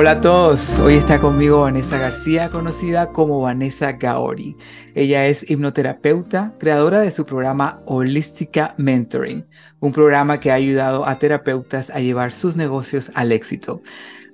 [0.00, 4.56] Hola a todos, hoy está conmigo Vanessa García, conocida como Vanessa Gaori.
[4.94, 9.46] Ella es hipnoterapeuta, creadora de su programa Holística Mentoring,
[9.78, 13.82] un programa que ha ayudado a terapeutas a llevar sus negocios al éxito.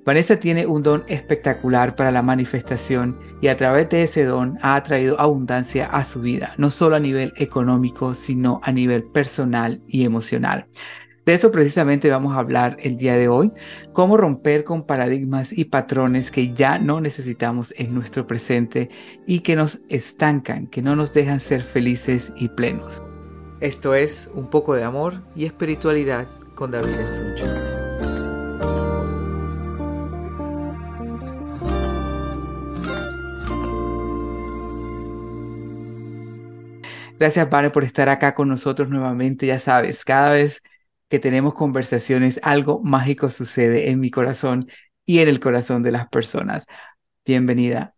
[0.05, 4.77] Vanessa tiene un don espectacular para la manifestación y a través de ese don ha
[4.77, 10.05] atraído abundancia a su vida, no solo a nivel económico, sino a nivel personal y
[10.05, 10.69] emocional.
[11.27, 13.53] De eso precisamente vamos a hablar el día de hoy,
[13.93, 18.91] cómo romper con paradigmas y patrones que ya no necesitamos en nuestro presente
[19.27, 23.03] y que nos estancan, que no nos dejan ser felices y plenos.
[23.59, 27.47] Esto es Un poco de amor y espiritualidad con David Ensuncho.
[37.19, 39.47] Gracias, Vane, por estar acá con nosotros nuevamente.
[39.47, 40.63] Ya sabes, cada vez
[41.09, 44.69] que tenemos conversaciones, algo mágico sucede en mi corazón
[45.05, 46.67] y en el corazón de las personas.
[47.25, 47.95] Bienvenida.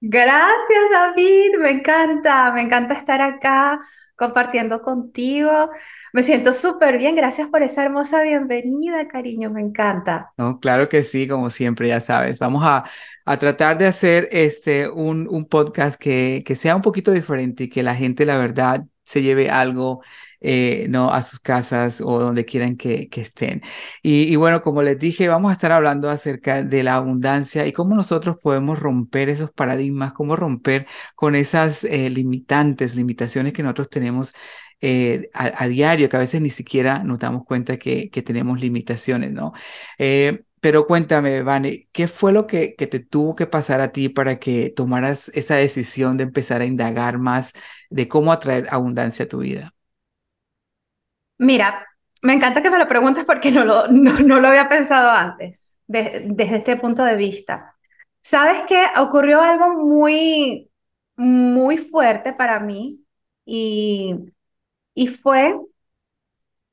[0.00, 1.56] Gracias, David.
[1.60, 3.80] Me encanta, me encanta estar acá
[4.16, 5.70] compartiendo contigo.
[6.12, 7.16] Me siento súper bien.
[7.16, 9.50] Gracias por esa hermosa bienvenida, cariño.
[9.50, 10.32] Me encanta.
[10.36, 12.40] No, claro que sí, como siempre, ya sabes.
[12.40, 12.84] Vamos a,
[13.24, 17.68] a tratar de hacer este, un, un podcast que, que sea un poquito diferente y
[17.68, 20.02] que la gente, la verdad, se lleve algo
[20.46, 21.10] eh, ¿no?
[21.10, 23.62] a sus casas o donde quieran que, estén.
[24.02, 27.96] Y, bueno, como les dije, vamos a estar hablando acerca de la abundancia y cómo
[27.96, 34.34] nosotros podemos romper esos paradigmas, cómo romper con esas eh, limitantes, limitaciones que nosotros tenemos
[34.82, 39.32] eh, a, diario, que a veces ni siquiera nos damos cuenta que, que tenemos limitaciones,
[39.32, 39.52] ¿no?
[40.60, 44.38] pero cuéntame, Vane, ¿qué fue lo que, que, te tuvo que pasar a ti para
[44.38, 47.52] que tomaras esa decisión de empezar a indagar más
[47.90, 49.74] de cómo atraer abundancia a tu vida?
[51.38, 51.86] Mira,
[52.22, 56.56] me encanta que me lo preguntes porque no lo, no, lo había pensado antes, desde
[56.56, 57.74] este punto de vista.
[58.22, 58.86] ¿Sabes qué?
[58.98, 60.70] Ocurrió algo muy,
[61.16, 63.04] muy fuerte para mí
[63.44, 64.14] y,
[64.94, 65.54] y fue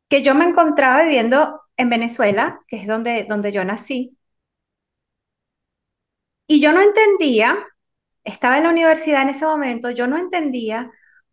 [0.10, 4.18] que yo me encontraba viviendo en Venezuela, que es donde, donde yo nací,
[6.48, 7.58] y yo no entendía,
[8.24, 10.92] estaba en la universidad en ese momento, yo no entendía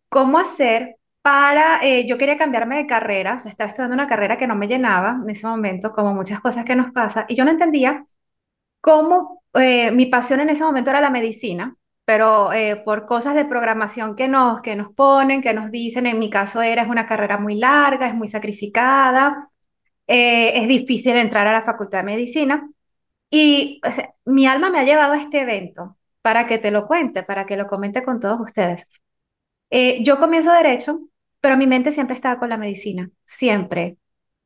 [0.09, 4.37] cómo hacer para, eh, yo quería cambiarme de carrera, o sea, estaba estudiando una carrera
[4.37, 7.45] que no me llenaba en ese momento, como muchas cosas que nos pasa, y yo
[7.45, 8.05] no entendía
[8.81, 11.75] cómo eh, mi pasión en ese momento era la medicina,
[12.05, 16.19] pero eh, por cosas de programación que nos, que nos ponen, que nos dicen, en
[16.19, 19.49] mi caso era, es una carrera muy larga, es muy sacrificada,
[20.07, 22.69] es difícil entrar a la facultad de medicina,
[23.29, 23.81] y
[24.25, 27.57] mi alma me ha llevado a este evento para que te lo cuente, para que
[27.57, 28.87] lo comente con todos ustedes.
[30.03, 31.08] yo comienzo derecho
[31.41, 33.97] pero mi mente siempre estaba con la medicina, siempre.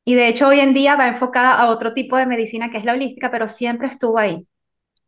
[0.06, 2.86] Y de hecho hoy en día va enfocada a otro tipo de medicina que es
[2.86, 4.48] la holística, pero siempre estuvo ahí.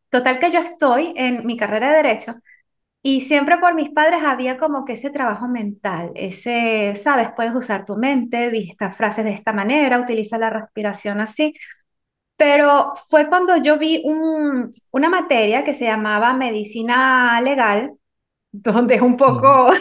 [0.10, 2.36] Total que yo estoy en mi carrera de derecho
[3.04, 7.86] y siempre por mis padres había como que ese trabajo mental, ese, sabes, puedes usar
[7.86, 11.54] tu mente, di estas frases de esta manera, utiliza la respiración así.
[12.38, 17.94] Pero fue cuando yo vi un, una materia que se llamaba medicina legal,
[18.52, 19.72] donde es un poco,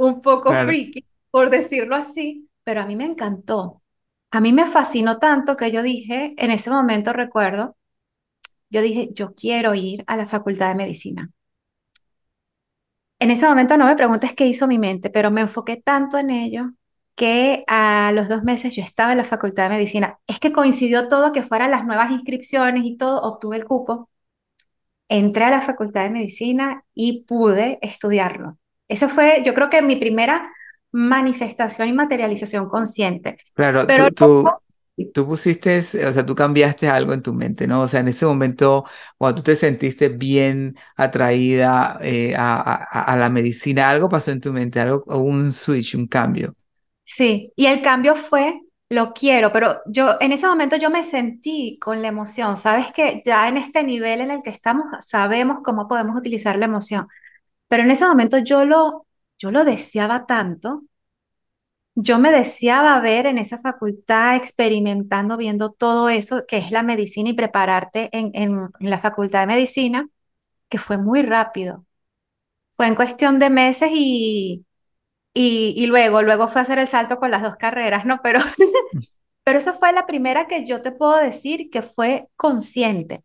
[0.00, 3.82] un poco freaky, por decirlo así, pero a mí me encantó.
[4.30, 7.76] A mí me fascinó tanto que yo dije, en ese momento recuerdo,
[8.70, 11.30] yo dije, yo quiero ir a la facultad de medicina.
[13.18, 16.30] En ese momento no me preguntes qué hizo mi mente, pero me enfoqué tanto en
[16.30, 16.70] ello
[17.14, 20.18] que a los dos meses yo estaba en la facultad de medicina.
[20.26, 24.08] Es que coincidió todo que fueran las nuevas inscripciones y todo, obtuve el cupo,
[25.08, 28.59] entré a la facultad de medicina y pude estudiarlo.
[28.90, 30.52] Eso fue, yo creo que mi primera
[30.90, 33.38] manifestación y materialización consciente.
[33.54, 34.50] Claro, Pero tú,
[35.14, 37.82] tú, pusiste, o sea, tú cambiaste algo en tu mente, ¿no?
[37.82, 38.84] O sea, en ese momento,
[39.16, 44.80] cuando tú te sentiste bien atraída eh, a, la medicina, algo pasó en tu mente,
[44.80, 46.56] algo, un switch, un cambio.
[47.04, 51.78] Sí, y el cambio fue, lo quiero, pero yo en ese momento yo me sentí
[51.80, 55.86] con la emoción, sabes que ya en este nivel en el que estamos sabemos cómo
[55.86, 57.06] podemos utilizar la emoción.
[57.70, 59.06] Pero en ese momento yo lo,
[59.38, 60.82] yo lo deseaba tanto.
[61.94, 67.30] Yo me deseaba ver en esa facultad experimentando, viendo todo eso que es la medicina
[67.30, 70.08] y prepararte en, en, la facultad de medicina,
[70.68, 71.86] que fue muy rápido.
[72.72, 74.66] Fue en cuestión de meses y,
[75.34, 78.20] y, luego, luego fue a hacer el salto con las dos carreras, ¿no?
[78.22, 78.40] Pero,
[79.44, 83.24] pero esa fue la primera que yo te puedo decir que fue consciente,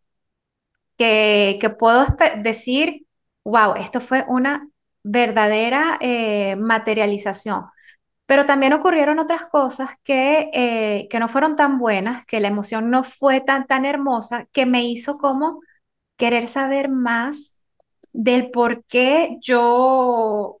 [0.98, 2.06] que, que puedo
[3.46, 4.68] wow, esto fue una
[5.04, 7.66] verdadera eh, materialización.
[8.26, 12.90] Pero también ocurrieron otras cosas que, eh, que no fueron tan buenas, que la emoción
[12.90, 15.60] no fue tan, tan hermosa, que me hizo como
[16.16, 17.54] querer saber más
[18.12, 20.58] del por qué yo,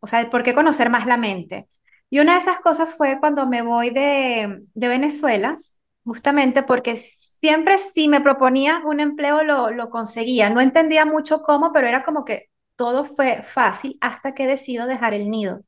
[0.00, 1.68] o sea, el por qué conocer más la mente.
[2.10, 5.56] Y una de esas cosas fue cuando me voy de, de Venezuela,
[6.04, 6.96] justamente porque
[7.40, 10.50] siempre si me proponía un empleo lo, lo conseguía.
[10.50, 15.14] No entendía mucho cómo, pero era como que todo fue fácil hasta que decido dejar
[15.14, 15.62] el nido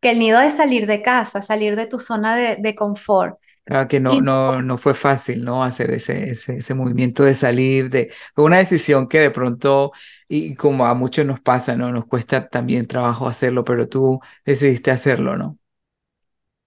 [0.00, 3.38] que el nido es salir de casa, salir de tu zona de, de confort.
[3.64, 5.62] Claro que no, Y no, no fue fácil, ¿no?
[5.62, 9.92] Hacer ese, ese, ese movimiento de salir de, fue una decisión que de pronto,
[10.28, 11.92] y como a muchos nos pasa, ¿no?
[11.92, 15.58] Nos cuesta también trabajo hacerlo, pero tú decidiste hacerlo, ¿no?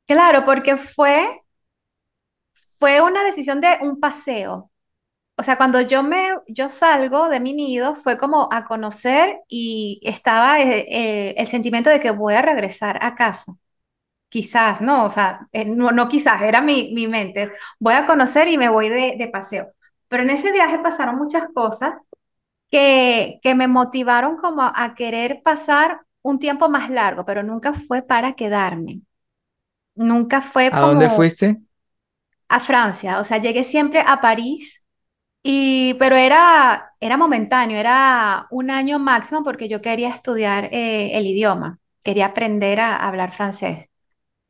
[0.07, 1.27] claro, porque fue,
[2.83, 4.69] fue una decisión de un paseo.
[5.37, 10.01] O sea, cuando yo me, yo salgo de mi nido, fue como a conocer y
[10.03, 13.53] estaba eh, eh, el sentimiento de que voy a regresar a casa.
[14.29, 17.51] Quizás, no, o sea, eh, no, no quizás, era mi, mi mente.
[17.79, 19.71] Voy a conocer y me voy de, de paseo.
[20.09, 21.93] Pero en ese viaje pasaron muchas cosas
[22.71, 28.01] que, que me motivaron como a querer pasar un tiempo más largo, pero nunca fue
[28.03, 29.01] para quedarme.
[29.95, 31.61] Nunca fue ¿A dónde fuiste?
[32.53, 33.19] A Francia.
[33.19, 34.83] O sea, llegué siempre a París
[35.43, 41.27] y, pero era, era momentáneo, era un año máximo porque yo quería estudiar eh, el
[41.27, 43.87] idioma, quería aprender a hablar francés,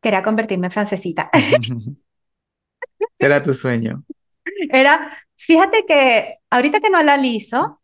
[0.01, 1.29] quería convertirme en francesita.
[3.19, 4.03] Será tu sueño.
[4.71, 7.81] Era, fíjate que ahorita que no la analizo,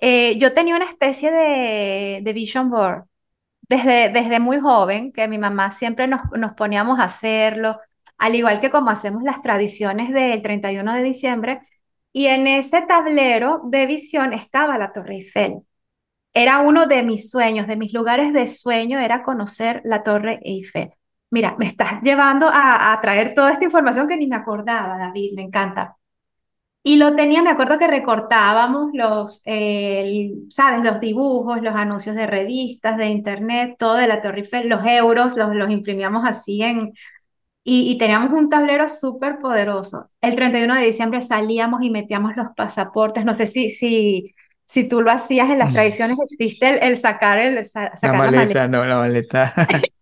[0.00, 3.04] eh, yo tenía una especie de, de vision board
[3.62, 7.80] desde, desde muy joven, que mi mamá siempre nos, nos poníamos a hacerlo,
[8.18, 11.60] al igual que como hacemos las tradiciones del 31 de diciembre,
[12.12, 15.62] y en ese tablero de visión estaba la Torre Eiffel.
[16.32, 20.92] Era uno de mis sueños, de mis lugares de sueño, era conocer la Torre Eiffel.
[21.30, 25.42] Mira, me estás llevando a, traer toda esta información que ni me acordaba, David, me
[25.42, 25.96] encanta.
[26.82, 30.84] Y lo tenía, me acuerdo que recortábamos los, eh, ¿sabes?
[30.84, 35.36] Los dibujos, los anuncios de revistas, de internet, todo de la Torre Eiffel, los euros,
[35.36, 36.92] los, los imprimíamos así en,
[37.64, 40.10] y, y teníamos un tablero súper poderoso.
[40.20, 43.24] El 31 de diciembre salíamos y metíamos los pasaportes.
[43.24, 44.34] No sé si, si,
[44.66, 48.22] si tú lo hacías en las tradiciones, existe el, el sacar, el, sa- La sacar
[48.22, 48.60] la maleta.
[48.60, 49.52] maleta, no, la maleta.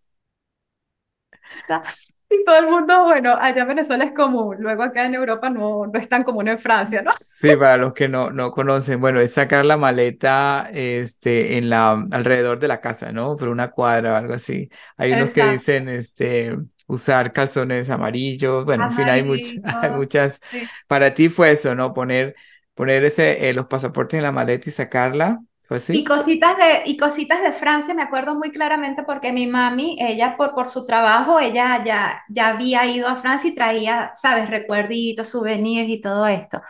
[2.30, 5.86] Y todo el mundo, bueno, allá en Venezuela es común, luego acá en Europa no,
[5.86, 7.12] no es tan común en Francia, ¿no?
[7.18, 11.92] Sí, para los que no, no conocen, bueno, es sacar la maleta este, en la,
[12.10, 13.36] alrededor de la casa, ¿no?
[13.36, 14.68] Por una cuadra o algo así.
[14.96, 15.42] Hay unos que Exacto.
[15.44, 16.56] dicen este,
[16.94, 20.40] usar calzones amarillos, bueno, en fin, hay, much- hay Amarillo, muchas.
[20.50, 20.70] sí.
[20.86, 21.94] Para ti fue eso, ¿no?
[21.94, 22.34] Poner,
[22.74, 26.96] poner ese, eh, los pasaportes en la maleta y sacarla, ¿fue Y cositas de, y
[26.96, 31.38] cositas de Francia, me acuerdo muy claramente porque mi mami, ella por, por su trabajo,
[31.38, 36.62] ella ya, ya había ido a Francia y traía, sabes, recuerditos, souvenirs y todo esto.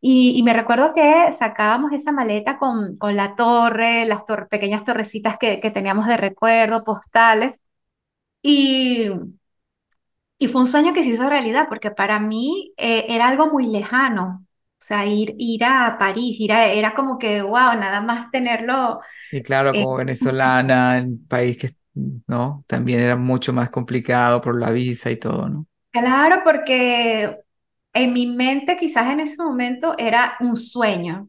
[0.00, 4.84] Y, y me recuerdo que sacábamos esa maleta con, con la torre, las tor- pequeñas
[4.84, 7.60] torrecitas que, que teníamos de recuerdo, postales.
[8.42, 9.10] Y,
[10.40, 13.68] y fue un sueño que se hizo realidad porque para mí eh, era algo muy
[13.68, 14.46] lejano.
[14.82, 19.00] O sea, ir, ir a París, ir a- era como que, wow, nada más tenerlo.
[19.30, 21.70] Y claro, eh, como venezolana, en país que,
[22.26, 22.64] ¿no?
[22.66, 25.66] También era mucho más complicado por la visa y todo, ¿no?
[25.92, 27.38] claro, porque
[27.92, 31.28] en mi mente quizás en ese momento era un sueño.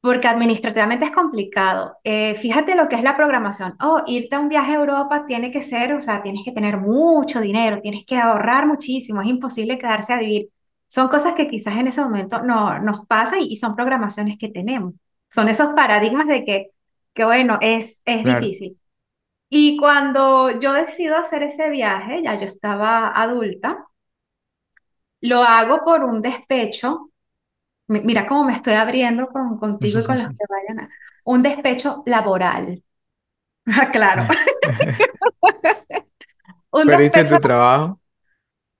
[0.00, 1.96] Porque administrativamente es complicado.
[2.04, 3.74] Eh, fíjate lo que es la programación.
[3.82, 6.78] Oh, irte a un viaje a Europa tiene que ser, o sea, tienes que tener
[6.78, 10.50] mucho dinero, tienes que ahorrar muchísimo, es imposible quedarse a vivir.
[10.86, 14.48] Son cosas que quizás en ese momento no nos pasan y, y son programaciones que
[14.48, 14.94] tenemos.
[15.30, 16.70] Son esos paradigmas de que,
[17.14, 18.40] que bueno, es, es Claro.
[18.40, 18.78] difícil.
[19.50, 23.86] Y cuando yo decido hacer ese viaje, ya yo estaba adulta,
[25.20, 27.07] lo hago por un despecho
[27.88, 30.88] Mira cómo me estoy abriendo con, contigo y con los que vayan a...
[31.24, 32.82] Un despecho laboral.
[33.66, 34.26] Ah, Claro,
[36.72, 37.24] un ¿Perdiste despecho.
[37.24, 38.00] tu trabajo?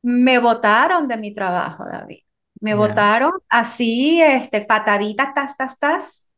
[0.03, 2.21] Me botaron de mi trabajo, David.
[2.61, 2.75] Me Ya.
[2.75, 6.31] botaron así, este, patadita, tas, tas, tas.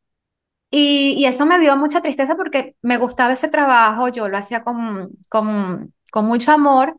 [0.70, 4.64] Y, y eso me dio mucha tristeza porque me gustaba ese trabajo, yo lo hacía
[4.64, 6.96] con, con, con mucho amor,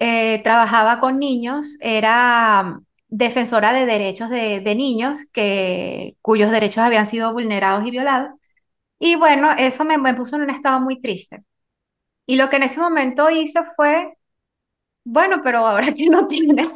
[0.00, 7.06] eh, trabajaba con niños, era defensora de derechos de, de niños que, cuyos derechos habían
[7.06, 8.30] sido vulnerados y violados.
[9.00, 11.44] Y bueno, eso me, me puso en un estado muy triste.
[12.26, 14.16] Y lo que en ese momento hice fue,
[15.04, 16.70] bueno, pero ahora que no tienes,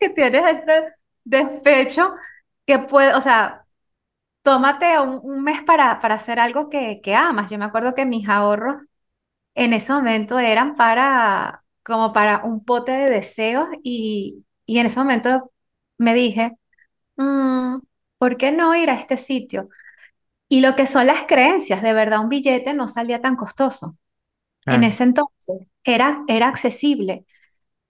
[0.00, 0.94] que tienes este
[1.24, 2.14] despecho,
[2.66, 3.64] que puede, o sea,
[4.42, 7.50] tómate un, un mes para, para hacer algo que, que amas.
[7.50, 8.82] Yo me acuerdo que mis ahorros
[9.54, 15.00] en ese momento eran para, como para un pote de deseos y, y en ese
[15.00, 15.52] momento
[15.98, 16.56] me dije,
[17.16, 17.78] "Mm,
[18.18, 19.68] ¿por qué no ir a este sitio?
[20.48, 23.96] Y lo que son las creencias, de verdad, un billete no salía tan costoso.
[24.68, 27.26] En Claro, ese entonces era, era accesible.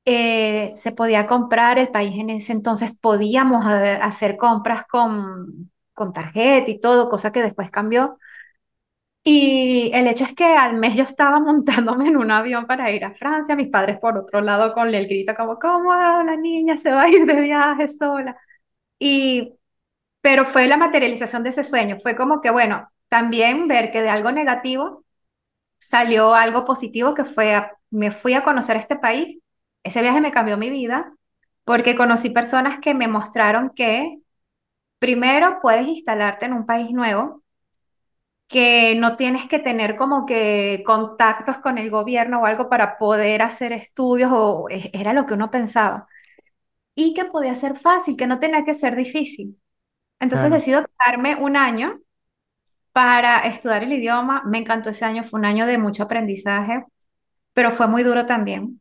[0.06, 6.12] Eh, se podía comprar, el país en ese entonces podíamos eh, hacer compras con, con
[6.12, 8.18] tarjeta y todo, cosa que después cambió.
[9.23, 13.05] Y el hecho es que al mes yo estaba montándome en un avión para ir
[13.05, 16.91] a Francia, mis padres por otro lado con el grito como, ¿cómo la niña se
[16.93, 18.37] va a ir de viaje sola?
[18.99, 19.55] Y,
[20.23, 24.11] pero fue la materialización de ese sueño, fue como que, bueno, también ver que de
[24.11, 25.05] algo negativo
[25.79, 29.39] salió algo positivo que fue, me fui a conocer este país,
[29.85, 31.12] ese viaje me cambió mi vida
[31.65, 34.19] porque conocí personas que me mostraron que
[34.99, 37.39] primero puedes instalarte en un país nuevo
[38.50, 43.42] que no tienes que tener como que contactos con el gobierno o algo para poder
[43.42, 46.09] hacer estudios, o e- era lo que uno pensaba,
[46.95, 49.61] y que podía ser fácil, que no tenía que ser difícil.
[50.21, 50.52] Entonces claro.
[50.52, 52.00] decido quedarme un año
[52.92, 54.42] para estudiar el idioma.
[54.47, 56.85] Me encantó ese año, fue un año de mucho aprendizaje,
[57.54, 58.80] pero fue muy duro también.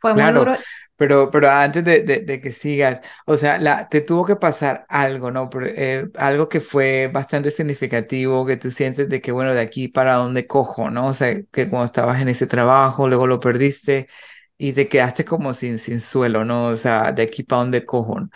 [0.00, 0.58] Fue muy Claro, duro.
[0.96, 4.86] Pero, pero antes de, de- de que sigas, o sea, la, te tuvo que pasar
[4.88, 5.50] algo, ¿no?
[5.64, 10.14] Eh, algo que fue bastante significativo, que tú sientes de que, bueno, de aquí para
[10.16, 11.08] dónde cojo, ¿no?
[11.08, 14.08] O sea, que cuando estabas en ese trabajo, luego lo perdiste
[14.56, 16.66] y te quedaste como sin, sin suelo, ¿no?
[16.68, 18.30] O sea, de aquí para dónde cojo, ¿no?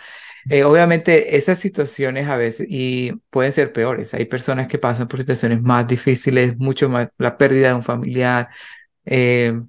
[0.49, 4.13] Eh, obviamente esas situaciones a veces y pueden ser peores.
[4.13, 8.49] Hay personas que pasan por situaciones más difíciles, mucho más, la pérdida de un familiar.
[9.05, 9.61] eh,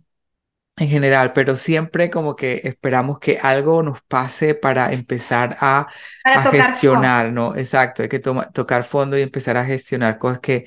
[0.81, 5.89] en general, pero siempre como que esperamos que algo nos pase para empezar a,
[6.23, 7.11] Para a tocar fondo.
[7.13, 7.57] gestionar, ¿no?
[7.57, 10.67] Exacto, hay que tocar fondo y empezar a gestionar cosas que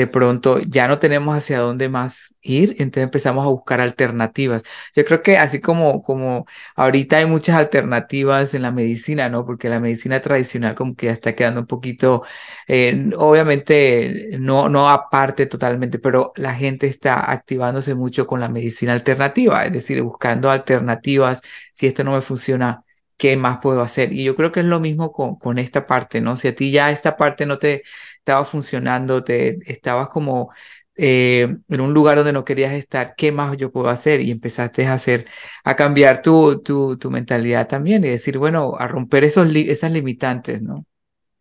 [0.00, 4.62] de pronto ya no tenemos hacia dónde más ir, entonces empezamos a buscar alternativas.
[4.96, 9.44] Yo creo que así como, como ahorita hay muchas alternativas en la medicina, ¿no?
[9.44, 12.22] Porque la medicina tradicional como que ya está quedando un poquito
[12.66, 18.94] eh, obviamente no, no aparte totalmente, pero la gente está activándose mucho con la medicina
[18.94, 21.42] alternativa, es decir, buscando alternativas.
[21.74, 22.84] Si esto no me funciona,
[23.18, 24.12] ¿qué más puedo hacer?
[24.12, 26.36] Y yo creo que es lo mismo con, con esta parte, ¿no?
[26.38, 27.82] Si a ti ya esta parte no te
[28.20, 30.52] estaba funcionando, te estabas como
[30.96, 34.20] eh, en un lugar donde no querías estar, ¿qué más yo puedo hacer?
[34.20, 35.26] Y empezaste a hacer,
[35.64, 39.92] a cambiar tu, tu, tu mentalidad también y decir, bueno, a romper esos, li- esas
[39.92, 40.86] limitantes, ¿no?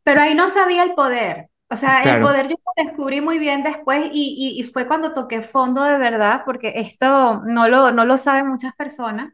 [0.03, 1.49] Pero ahí no sabía el poder.
[1.69, 2.19] O sea, el Claro.
[2.19, 5.97] poder yo lo descubrí muy bien después y, y, y fue cuando toqué fondo de
[5.99, 9.33] verdad, porque esto no lo, no lo saben muchas personas,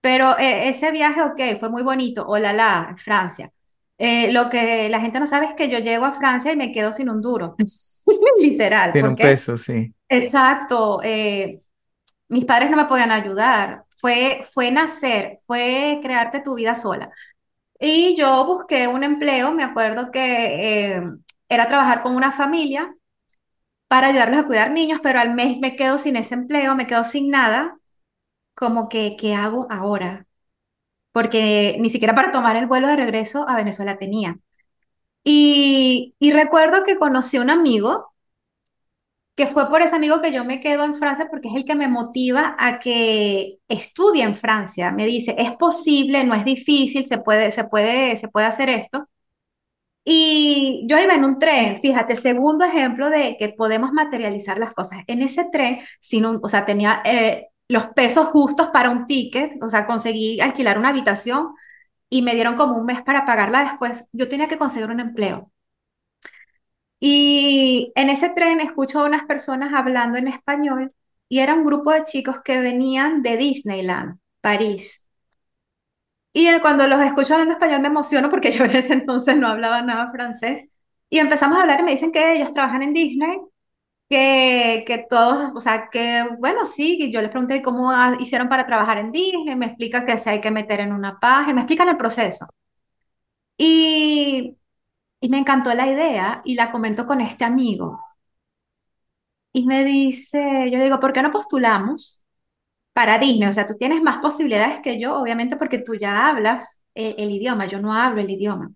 [0.00, 3.52] pero eh, ese viaje, ok, fue muy bonito, oh la la, en Francia.
[3.98, 6.72] Eh, lo que la gente no sabe es que yo llego a Francia y me
[6.72, 7.54] quedo sin un duro,
[8.40, 9.94] literal, Tiene un peso, sí.
[10.08, 11.58] exacto, eh,
[12.28, 17.10] mis padres no me podían ayudar, fue, fue nacer, fue crearte tu vida sola.
[17.80, 21.02] Y yo busqué un empleo, me acuerdo que eh,
[21.48, 22.94] era trabajar con una familia
[23.88, 27.04] para ayudarlos a cuidar niños, pero al mes me quedo sin ese empleo, me quedo
[27.04, 27.78] sin nada,
[28.54, 30.26] como que, ¿qué hago ahora?
[31.14, 34.38] Porque ni siquiera para tomar el vuelo de regreso a Venezuela tenía.
[35.24, 38.14] Y, y recuerdo que conocí a un amigo,
[39.36, 41.74] que fue por ese amigo que yo me quedo en Francia, porque es el que
[41.74, 44.92] me motiva a que estudie en Francia.
[44.92, 49.08] Me dice, es posible, no es difícil, se puede, se puede, se puede hacer esto.
[50.04, 55.00] Y yo iba en un tren, fíjate, segundo ejemplo de que podemos materializar las cosas.
[55.06, 59.62] En ese tren, sin un- o sea, tenía eh, los pesos justos para un ticket,
[59.62, 61.54] o sea, conseguí alquilar una habitación
[62.10, 64.04] y me dieron como un mes para pagarla después.
[64.12, 65.52] Yo tenía que conseguir un empleo.
[67.00, 70.92] Y en ese tren escucho a unas personas hablando en español
[71.28, 75.06] y era un grupo de chicos que venían de Disneyland, París.
[76.32, 79.82] Y cuando los escucho hablando español me emociono porque yo en ese entonces no hablaba
[79.82, 80.68] nada francés.
[81.10, 83.38] Y empezamos a hablar y me dicen que ellos trabajan en Disney,
[84.08, 88.98] que, que todos, o sea, que bueno, sí, yo les pregunté cómo hicieron para trabajar
[88.98, 91.96] en Disney, me explica que se hay que meter en una página, me explican el
[91.96, 92.46] proceso.
[93.56, 94.56] Y,
[95.20, 97.98] y me encantó la idea y la comento con este amigo.
[99.52, 102.24] Y me dice, yo digo, ¿por qué no postulamos
[102.94, 103.48] para Disney?
[103.48, 107.30] O sea, tú tienes más posibilidades que yo, obviamente porque tú ya hablas eh, el
[107.32, 108.72] idioma, yo no hablo el idioma.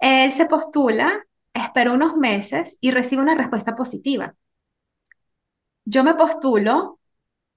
[0.00, 4.34] Él se postula, espera unos meses y recibe una respuesta positiva.
[5.84, 7.00] Yo me postulo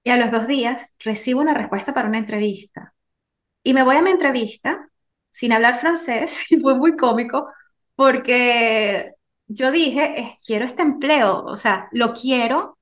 [0.04, 2.94] y a los dos días recibo una respuesta para una entrevista.
[3.64, 4.90] Y me voy a mi entrevista
[5.30, 7.48] sin hablar francés y fue muy cómico
[7.96, 9.12] porque
[9.48, 12.78] yo dije, "Es- quiero este empleo, o sea, lo quiero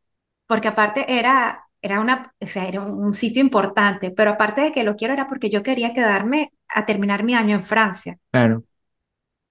[0.49, 4.85] porque aparte era, era, una, o sea, era un sitio importante, pero aparte de que
[4.85, 8.19] lo quiero era porque yo quería quedarme a terminar mi año en Francia.
[8.31, 8.65] Claro,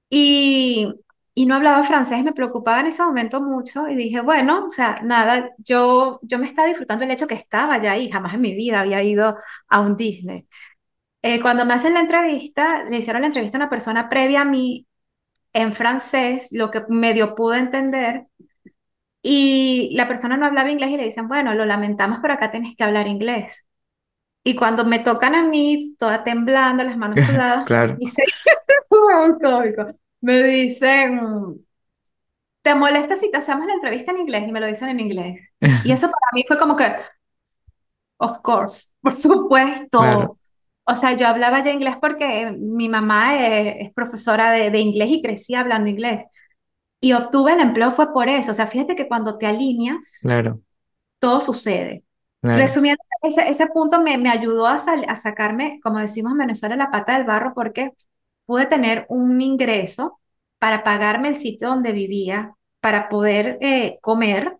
[0.09, 0.93] Y,
[1.35, 4.97] y no hablaba francés, me preocupaba en ese momento mucho y dije, bueno, o sea,
[5.03, 8.53] nada, yo, yo me estaba disfrutando el hecho que estaba ya ahí, jamás en mi
[8.55, 9.37] vida había ido
[9.67, 10.47] a un Disney.
[11.23, 14.45] Eh, cuando me hacen la entrevista, le hicieron la entrevista a una persona previa a
[14.45, 14.87] mí
[15.53, 18.27] en francés, lo que medio pude entender,
[19.21, 22.75] y la persona no hablaba inglés y le dicen, bueno, lo lamentamos, pero acá tienes
[22.75, 23.65] que hablar inglés.
[24.43, 28.21] Y cuando me tocan a mí, toda temblando, las manos sudadas, claro, dice,
[30.23, 31.65] me dicen,
[32.61, 34.47] ¿te molesta si te hacemos la entrevista en inglés?
[34.47, 35.53] Y me lo dicen en inglés.
[35.83, 36.85] Y eso para mí fue como que,
[38.17, 39.17] of course, por
[39.95, 40.39] claro, supuesto.
[40.85, 45.09] O sea, yo hablaba ya inglés porque mi mamá es, es profesora de, de inglés
[45.11, 46.25] y crecí hablando inglés.
[47.01, 48.51] Y obtuve el empleo fue por eso.
[48.51, 50.61] O sea, fíjate que cuando te alineas, claro,
[51.19, 52.03] todo sucede.
[52.41, 56.39] claro, Resumiendo, ese, ese punto me, me ayudó a, sal- a sacarme, como decimos en
[56.39, 57.91] Venezuela, la pata del barro porque
[58.45, 60.19] pude tener un ingreso
[60.59, 64.57] para pagarme el sitio donde vivía, para poder eh, comer,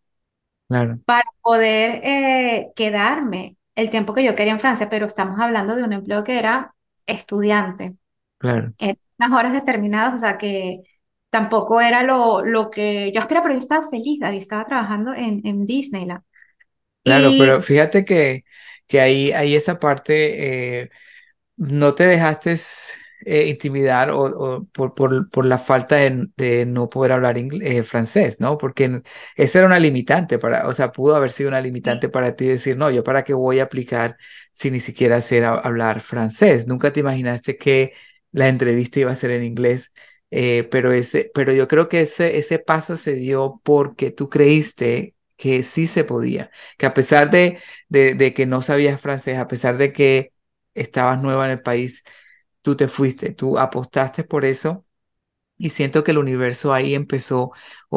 [0.68, 5.76] claro, para poder eh, quedarme el tiempo que yo quería en Francia, pero estamos hablando
[5.76, 6.76] de un empleo que era
[7.06, 7.96] estudiante,
[8.38, 8.74] claro.
[8.80, 10.84] en unas horas determinadas, o sea que
[11.32, 15.42] tampoco era lo, lo que yo aspiraba, pero yo estaba feliz, David, estaba trabajando en,
[15.48, 16.24] en Disneyland.
[17.04, 18.46] Claro, Y pero fíjate que,
[18.88, 20.90] que ahí, ahí esa parte, eh,
[21.58, 22.58] no te dejaste
[23.26, 27.84] eh, intimidar o, o por, por, por la falta de, de no poder hablar eh,
[27.84, 28.58] francés, ¿no?
[28.58, 29.02] Porque
[29.36, 32.78] esa era una limitante para, o sea, pudo haber sido una limitante para ti decir,
[32.78, 34.18] no, yo para qué voy a aplicar
[34.52, 36.68] si ni siquiera sé ha- hablar francés.
[36.68, 37.94] Nunca te imaginaste que
[38.32, 39.94] la entrevista iba a ser en inglés.
[40.32, 45.16] eh, pero ese, pero yo creo que ese, ese paso se dio porque tú creíste
[45.36, 49.48] que sí se podía, que a pesar de, de, de que no sabías francés, a
[49.48, 50.32] pesar de que
[50.74, 52.04] estabas nueva en el país,
[52.64, 54.86] tú te fuiste, tú apostaste por eso
[55.58, 57.52] y siento que el universo ahí empezó,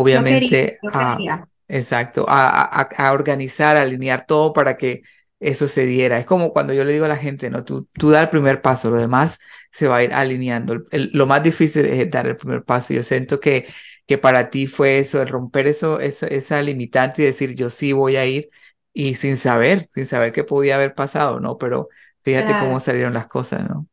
[0.09, 1.27] yo quería, obviamente, a,
[1.69, 5.03] exacto, a, a, a- a organizar, a alinear todo para que
[5.41, 6.19] eso se diera.
[6.19, 8.63] Es como cuando yo le digo a la gente, no, tú, tú da el primer
[8.63, 9.39] paso, lo demás
[9.71, 10.73] se va a ir alineando.
[10.75, 12.95] El- el- lo más difícil es dar el primer paso.
[12.95, 13.67] Yo siento que,
[14.07, 17.93] que para ti fue eso, el romper eso, esa, esa limitante y decir, yo sí
[17.93, 18.51] voy a ir
[18.93, 21.59] y sin saber, sin saber qué podía haber pasado, ¿no?
[21.59, 21.89] Pero
[22.21, 23.87] fíjate cómo salieron las cosas, ¿no?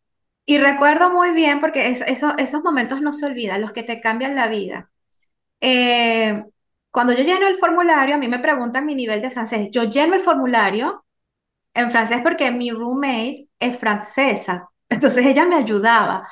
[0.45, 4.01] Y recuerdo muy bien, porque es- eso- esos momentos no se olvidan, los que te
[4.01, 4.89] cambian la vida.
[5.61, 6.43] Eh,
[6.91, 9.69] cuando yo lleno el formulario, a mí me preguntan mi nivel de francés.
[9.71, 11.05] Yo lleno el formulario
[11.75, 16.27] en francés porque mi roommate es francesa, entonces ella me ayudaba.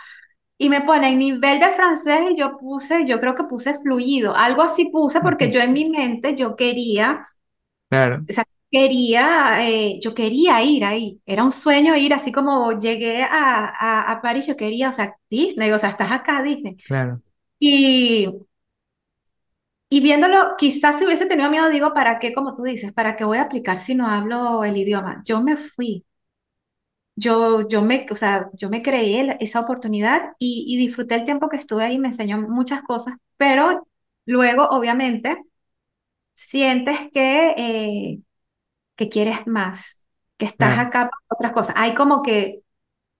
[0.58, 4.36] Y me pone en nivel de francés y yo puse, yo creo que puse fluido,
[4.36, 7.24] algo así puse porque yo en mi mente yo quería
[7.90, 12.72] Claro, o sea, quería, eh, yo quería ir ahí, era un sueño ir, así como
[12.80, 16.78] llegué a, a, a París, yo quería, o sea, Disney, o sea, estás acá, Disney.
[16.84, 17.22] claro,
[17.60, 18.28] Y,
[19.90, 23.26] y viéndolo, quizás si hubiese tenido miedo, digo, ¿para qué, como tú dices, para qué
[23.26, 25.22] voy a aplicar si no hablo el idioma?
[25.26, 26.06] Yo me fui,
[27.16, 31.24] yo, yo me, o sea, yo me creí el- esa oportunidad y, y disfruté el
[31.26, 33.88] tiempo que estuve ahí, me enseñó muchas cosas, pero
[34.26, 35.38] luego, obviamente,
[36.36, 37.56] sientes que...
[37.58, 38.20] eh,
[38.96, 40.04] que quieres más,
[40.38, 41.76] que estás claro, acá para otras cosas.
[41.78, 42.62] Hay como que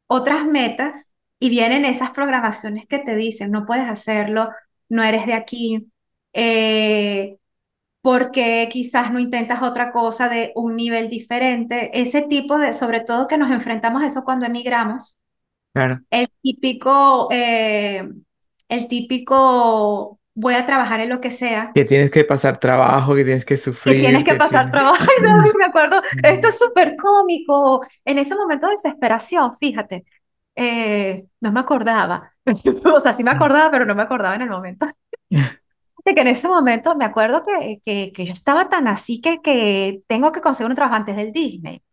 [0.08, 4.50] otras metas y vienen esas programaciones que te dicen, no puedes hacerlo,
[4.90, 5.92] no eres de aquí,
[6.34, 7.38] eh,
[8.02, 11.92] porque quizás no intentas otra cosa de un nivel diferente.
[12.00, 15.20] Ese tipo de, sobre todo que nos enfrentamos a eso cuando emigramos,
[15.74, 16.00] claro.
[16.10, 18.10] el típico, eh,
[18.70, 23.24] el típico, voy a trabajar en lo que sea Que tienes que pasar trabajo, que
[23.24, 24.72] tienes que que tienes sufrir, que que pasar tienes...
[24.72, 25.06] trabajo.
[25.22, 27.82] No, me acuerdo, esto es súper cómico.
[28.04, 30.04] En ese momento de desesperación, fíjate,
[30.56, 32.34] eh, no me acordaba.
[32.96, 34.88] O sea, sí me acordaba, pero no me acordaba en el momento.
[35.30, 39.40] De que en ese momento me acuerdo que, que, que yo estaba tan así que,
[39.40, 41.84] que tengo que conseguir un trabajo antes del Disney,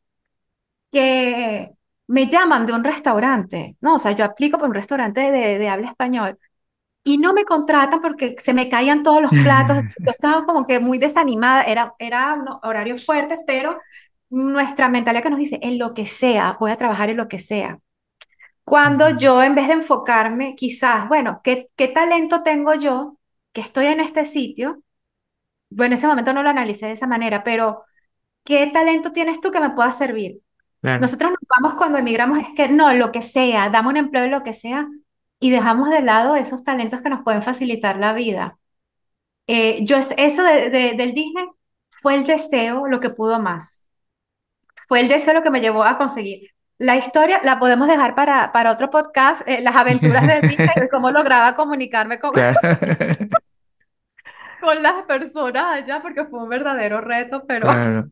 [0.90, 1.70] que
[2.06, 3.96] me llaman de un restaurante, ¿no?
[3.96, 6.38] O sea, yo aplico por un restaurante de, de habla español
[7.09, 9.79] y no me contratan porque se me caían todos los platos.
[9.99, 13.81] Yo estaba como que muy desanimada, era, era unos horarios fuertes, pero
[14.29, 17.38] nuestra mentalidad que nos dice, en lo que sea, voy a trabajar en lo que
[17.38, 17.79] sea.
[18.62, 23.16] Cuando yo, en vez de enfocarme, quizás, bueno, ¿qué, qué talento tengo yo
[23.55, 24.83] que estoy en este sitio?
[25.71, 27.85] Bueno, en ese momento no lo analicé de esa manera, pero
[28.44, 30.42] ¿qué talento tienes tú que me pueda servir?
[30.83, 34.25] Claro, Nosotros nos vamos cuando emigramos, es que no, lo que sea, dame un empleo
[34.25, 34.87] en lo que sea
[35.40, 38.59] y dejamos de lado esos talentos que nos pueden facilitar la vida.
[39.48, 41.46] Eh, yo es, eso de, de- del Disney
[41.90, 43.85] fue el deseo lo que pudo más.
[44.88, 46.51] Fue el deseo lo que me llevó a conseguir.
[46.79, 51.11] La historia la podemos dejar para, para otro podcast, eh, las aventuras de Disney, cómo
[51.11, 52.61] lograba comunicarme con, Claro,
[54.61, 58.11] con las personas allá, porque fue un verdadero reto, pero claro.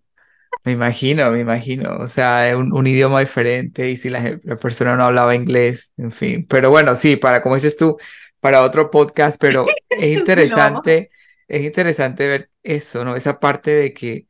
[0.64, 1.96] Me imagino, me imagino.
[1.98, 5.92] O sea, es un, un idioma diferente y si la, la persona no hablaba inglés,
[5.96, 6.46] en fin.
[6.48, 7.96] Pero bueno, sí, para, como dices tú,
[8.40, 11.08] para otro podcast, pero es interesante,
[11.48, 13.14] es interesante ver eso, ¿no?
[13.16, 14.26] Esa parte de que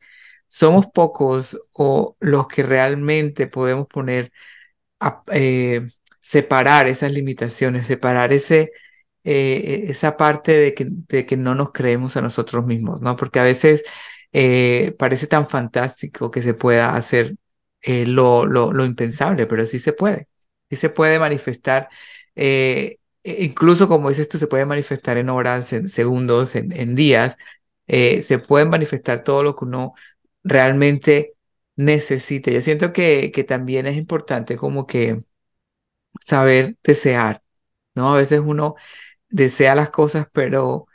[0.46, 4.30] somos pocos o los que realmente podemos poner
[5.00, 5.86] a- eh,
[6.20, 8.72] separar esas limitaciones, separar ese,
[9.24, 13.16] eh, esa parte de que, de que no nos creemos a nosotros mismos, ¿no?
[13.16, 13.84] Porque a veces
[14.32, 17.36] eh, parece tan fantástico que se pueda hacer
[17.82, 20.28] eh, lo, lo, lo impensable, pero sí se puede,
[20.70, 21.88] sí se puede manifestar.
[22.34, 27.36] eh, e- incluso como dices tú, se puede manifestar en horas, en segundos, en, días,
[28.22, 29.94] se puede manifestar todo lo que uno
[30.44, 31.34] realmente
[31.76, 32.52] necesite.
[32.52, 35.22] Yo siento que, que también es importante como que
[36.20, 37.42] saber desear,
[37.94, 38.14] ¿no?
[38.14, 38.76] A veces uno
[39.30, 40.88] desea las cosas, pero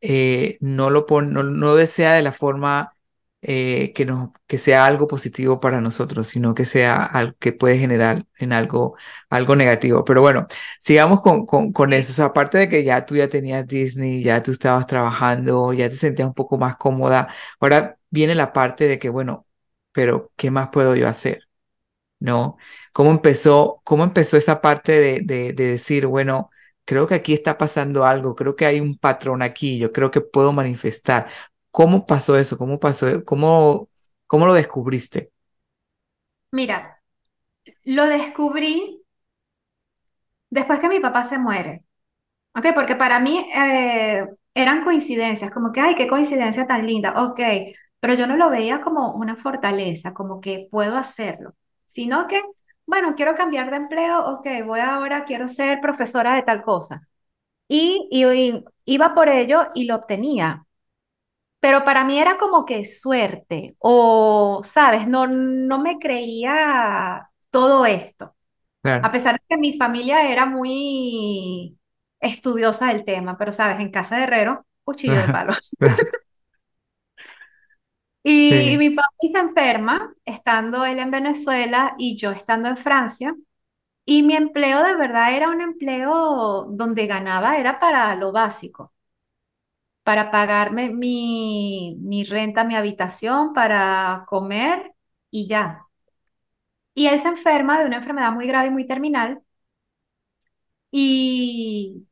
[0.00, 2.94] eh, no lo pone, no, no desea de la forma
[3.42, 7.78] eh, que, nos, que sea algo positivo para nosotros, sino que sea algo que puede
[7.78, 8.96] generar en algo,
[9.30, 10.04] algo negativo.
[10.04, 10.46] Pero bueno,
[10.78, 12.24] sigamos con, con, con eso.
[12.24, 16.28] Aparte de que ya tú ya tenías Disney, ya tú estabas trabajando, ya te sentías
[16.28, 17.28] un poco más cómoda,
[17.60, 19.46] ahora viene la parte de que, bueno,
[19.92, 21.44] pero ¿qué más puedo yo hacer?
[22.18, 22.56] ¿no?
[22.92, 26.50] ¿Cómo empezó, cómo empezó esa parte de, de, de decir, bueno,
[26.90, 30.20] creo que aquí está pasando algo, creo que hay un patrón aquí, yo creo que
[30.20, 31.28] puedo manifestar.
[31.70, 32.58] ¿Cómo pasó eso?
[32.58, 33.24] ¿Cómo pasó?
[33.24, 33.88] ¿Cómo,
[34.26, 35.30] cómo lo descubriste?
[36.52, 37.02] Mira,
[37.84, 39.02] lo descubrí
[40.50, 41.84] después que mi papá se muere.
[42.56, 47.40] Ok, porque para mí eh, eran coincidencias, como que, ay, qué coincidencia tan linda, ok,
[48.00, 51.54] pero yo no lo veía como una fortaleza, como que puedo hacerlo,
[51.86, 52.40] sino que,
[52.90, 57.08] bueno, quiero cambiar de empleo, ok, voy ahora, quiero ser profesora de tal cosa.
[57.68, 60.66] Y, y, y iba por ello y lo obtenía,
[61.60, 68.34] pero para mí era como que suerte, o, sabes, no, no me creía todo esto.
[69.02, 71.78] A Claro, pesar de que mi familia era muy
[72.20, 75.54] estudiosa del tema, pero sabes, en casa de herrero, cuchillo de palo.
[78.22, 83.34] Y mi papá se enferma, estando él en Venezuela y yo estando en Francia.
[84.06, 88.94] Y mi empleo de verdad era un empleo donde ganaba, era para lo básico,
[90.02, 94.94] para pagarme mi, mi renta, mi habitación, para comer
[95.30, 95.86] y ya.
[96.94, 99.42] Y él se enferma de una enfermedad muy grave y muy terminal.
[100.92, 102.06] Y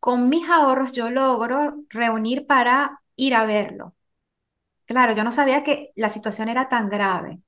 [0.00, 3.94] con mis ahorros yo logro reunir para ir a verlo.
[4.92, 7.40] Claro, yo no sabía que la situación era tan grave,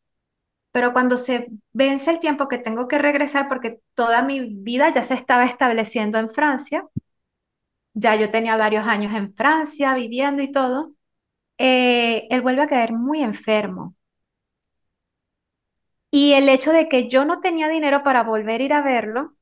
[0.72, 5.04] pero cuando se vence el tiempo que tengo que regresar, porque toda mi vida ya
[5.04, 6.88] se estaba estableciendo en Francia,
[7.94, 10.94] ya yo tenía varios años en Francia viviendo y todo,
[11.58, 13.96] eh, él vuelve a caer muy enfermo.
[16.10, 19.34] Y el hecho de que yo no tenía dinero para volver a ir a verlo,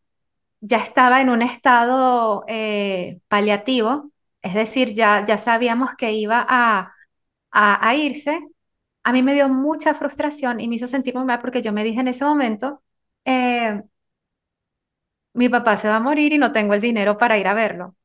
[0.60, 4.12] ya estaba en un estado eh, paliativo,
[4.42, 6.94] es decir, ya, ya sabíamos que iba a
[7.52, 8.40] a, a irse,
[9.04, 11.84] a mí me dio mucha frustración y me hizo sentir muy mal porque yo me
[11.84, 12.82] dije en ese momento,
[13.24, 13.82] eh,
[15.34, 17.96] mi papá se va a morir y no tengo el dinero para ir a verlo.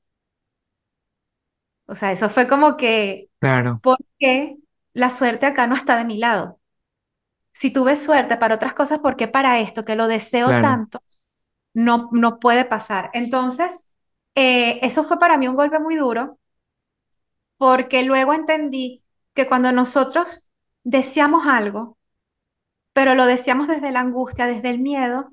[1.85, 4.57] O sea, eso fue como que, claro, ¿por qué
[4.93, 6.59] la suerte acá no está de mi lado?
[7.53, 11.01] Si tuve suerte para otras cosas, ¿por qué para esto, que lo deseo claro, tanto,
[11.73, 13.11] no, no puede pasar?
[13.13, 13.89] Entonces,
[14.35, 16.39] eh, eso fue para mí un golpe muy duro
[17.57, 19.03] porque luego entendí
[19.37, 20.51] que cuando nosotros
[20.83, 21.97] deseamos algo,
[22.93, 25.31] pero lo deseamos desde la angustia, desde el miedo,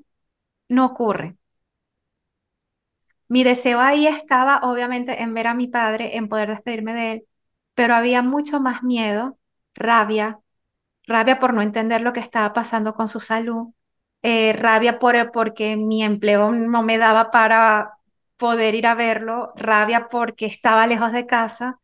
[0.69, 1.37] no ocurre.
[3.27, 7.27] Mi deseo ahí estaba, obviamente, en ver a mi padre, en poder despedirme de él,
[7.73, 9.39] pero había mucho más miedo,
[9.73, 10.39] rabia,
[11.07, 13.69] rabia por no entender lo que estaba pasando con su salud,
[14.23, 17.93] eh, rabia por, porque mi empleo no me daba para
[18.37, 21.79] poder ir a verlo, rabia porque estaba lejos de casa,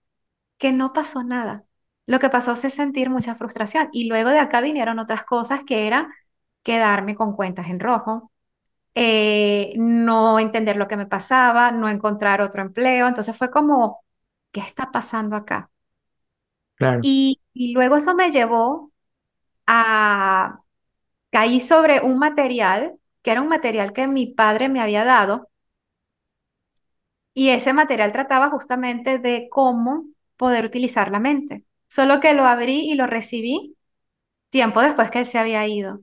[0.57, 1.65] que no pasó nada.
[2.07, 5.87] Lo que pasó fue sentir mucha frustración y luego de acá vinieron otras cosas que
[5.87, 6.09] era
[6.63, 8.31] quedarme con cuentas en rojo,
[8.95, 13.07] eh, no entender lo que me pasaba, no encontrar otro empleo.
[13.07, 14.03] Entonces fue como,
[14.51, 15.71] ¿qué está pasando acá?
[16.75, 18.91] claro, Y, y luego eso me llevó
[19.67, 20.61] a,
[21.31, 25.49] caí sobre un material, que era un material que mi padre me había dado,
[27.33, 30.05] y ese material trataba justamente de cómo
[30.37, 31.65] poder utilizar la mente.
[31.91, 33.77] Solo que lo abrí y lo recibí
[34.51, 36.01] tiempo después que él se había ido.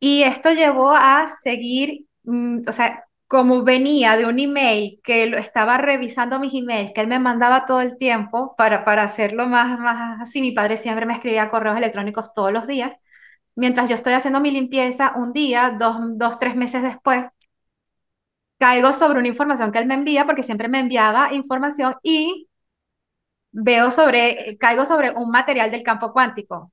[0.00, 5.38] Y esto llevó a seguir, mm, o sea, como venía de un email que lo
[5.38, 9.78] estaba revisando mis emails, que él me mandaba todo el tiempo para, para hacerlo más,
[9.80, 12.94] más así, mi padre siempre me escribía correos electrónicos todos los días.
[13.56, 17.24] Mientras yo estoy haciendo mi limpieza, un día, dos, dos, tres meses después,
[18.58, 22.48] caigo sobre una información que él me envía, porque siempre me enviaba información y
[23.54, 26.72] veo sobre, caigo sobre un material del campo cuántico.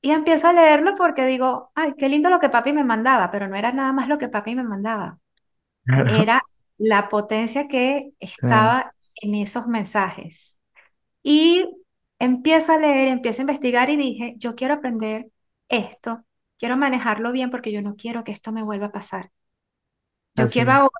[0.00, 3.48] Y empiezo a leerlo porque digo, ay, qué lindo lo que papi me mandaba, pero
[3.48, 5.18] no era nada más lo que papi me mandaba.
[6.06, 6.42] Era
[6.78, 10.58] la potencia que estaba en esos mensajes.
[11.22, 11.70] Y
[12.20, 15.30] empiezo a leer, empiezo a investigar y dije, yo quiero aprender
[15.68, 16.24] esto,
[16.58, 19.32] quiero manejarlo bien porque yo no quiero que esto me vuelva a pasar.
[20.36, 20.90] Yo quiero ahora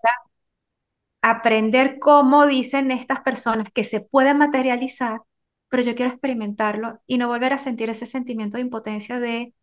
[1.22, 5.20] aprender cómo dicen estas personas que se pueden materializar
[5.68, 9.54] pero yo quiero experimentarlo y no volver a sentir ese sentimiento de impotencia de,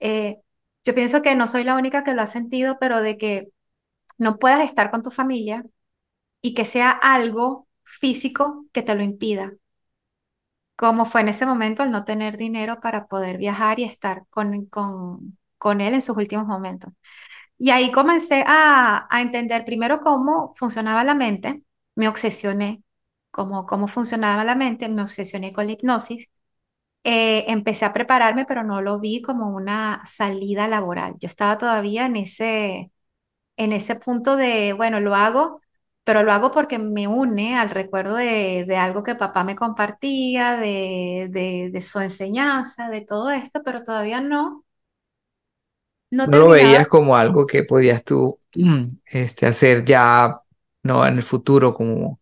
[0.00, 0.38] eh,
[0.84, 3.48] yo pienso que no soy la única que lo ha sentido, pero de que
[4.18, 5.64] no puedas estar con tu familia
[6.42, 9.52] y que sea algo físico que te lo impida,
[10.76, 14.66] como fue en ese momento el no tener dinero para poder viajar y estar con,
[14.66, 16.92] con, con él en sus últimos momentos.
[17.58, 21.62] Y ahí comencé a, a entender primero cómo funcionaba la mente,
[21.96, 22.82] me obsesioné
[23.30, 26.28] cómo, cómo funcionaba la mente, me obsesioné con la hipnosis.
[27.04, 31.14] Eh, empecé a prepararme, pero no lo vi como una salida laboral.
[31.20, 32.92] Yo estaba todavía en ese,
[33.56, 35.60] en ese punto de, bueno, lo hago,
[36.04, 40.56] pero lo hago porque me une al recuerdo de, de algo que papá me compartía,
[40.58, 44.64] de, de, de, su enseñanza, de todo esto, pero todavía no.
[46.10, 48.40] No, no lo veías como algo que podías tú
[49.06, 50.40] este, hacer ya,
[50.82, 52.20] no, en el futuro, como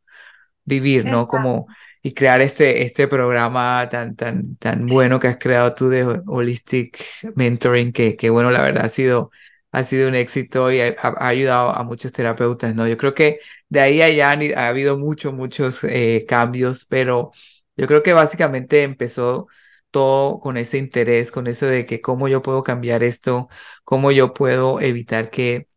[0.64, 1.28] vivir, ¿no?
[1.28, 1.66] Como
[2.06, 7.04] y crear este, este programa tan, tan, tan bueno que has creado tú de Holistic
[7.34, 9.32] Mentoring, que, que bueno, la verdad ha sido,
[9.72, 12.86] ha sido un éxito y ha, ayudado a muchos terapeutas, ¿no?
[12.86, 17.32] Yo creo que de ahí allá ha habido muchos, muchos eh, cambios, pero
[17.76, 19.48] yo creo que básicamente empezó
[20.42, 23.48] con ese interés, con eso de que cómo yo puedo cambiar esto,
[23.84, 25.68] cómo yo puedo evitar que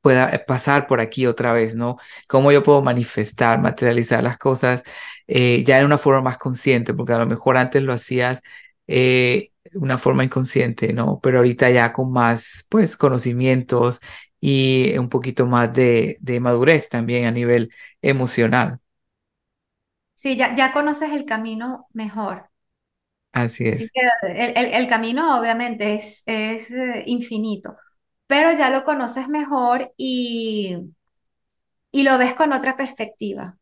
[0.00, 1.96] pueda eh, pasar por aquí otra vez, ¿no?
[2.28, 4.82] Cómo yo puedo manifestar, materializar las cosas
[5.26, 8.42] eh, ya en una forma más consciente, porque a lo mejor antes lo hacías
[8.86, 11.20] eh, de una forma inconsciente, ¿no?
[11.22, 14.00] Pero ahorita ya con más, pues, conocimientos
[14.40, 17.70] y un poquito más de, de madurez también a nivel
[18.02, 18.80] emocional.
[20.14, 22.49] Sí, ya, ya conoces el camino mejor.
[23.32, 23.94] Así es.
[24.22, 26.70] El, el, el camino obviamente es, es
[27.06, 27.76] infinito
[28.28, 30.76] pero ya lo conoces mejor y,
[31.92, 33.56] y lo ves con otra perspectiva.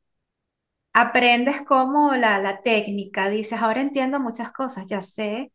[0.92, 5.52] Aprendes como la, la técnica, dices, ahora entiendo muchas cosas, ya sé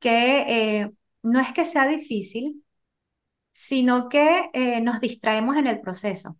[0.00, 2.64] que eh, no es que sea difícil,
[3.52, 6.38] sino que eh, nos distraemos en el proceso.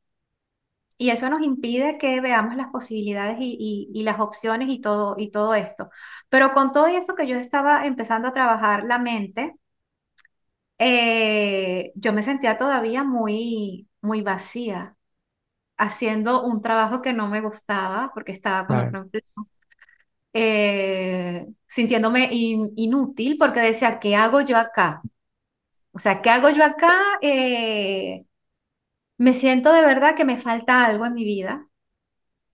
[0.96, 5.16] Y eso nos impide que veamos las posibilidades y, y, y, las opciones y todo,
[5.18, 5.90] y todo esto.
[6.28, 9.54] Pero con todo eso que yo estaba empezando a trabajar la mente,
[10.78, 14.96] eh, yo me sentía todavía muy, muy vacía,
[15.78, 19.24] haciendo un trabajo que no me gustaba porque estaba con otro empleo.
[20.36, 25.00] Eh, sintiéndome inútil porque decía, ¿qué hago yo acá?
[25.92, 26.94] O sea, ¿qué hago yo acá?
[27.22, 28.26] Eh,
[29.18, 31.68] me siento de verdad que me falta algo en mi vida.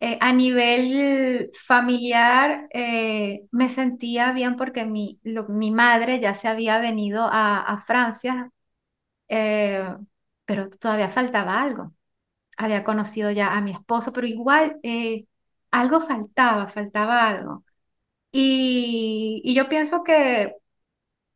[0.01, 6.79] Eh, a nivel familiar, eh, me sentía bien porque mi, mi madre ya se había
[6.81, 8.51] venido a, a Francia,
[9.29, 9.85] eh,
[10.47, 11.95] pero todavía faltaba algo.
[12.59, 14.81] Había conocido ya a mi esposo, pero igual
[15.71, 17.65] algo faltaba, faltaba algo.
[18.33, 20.57] Y, y yo pienso que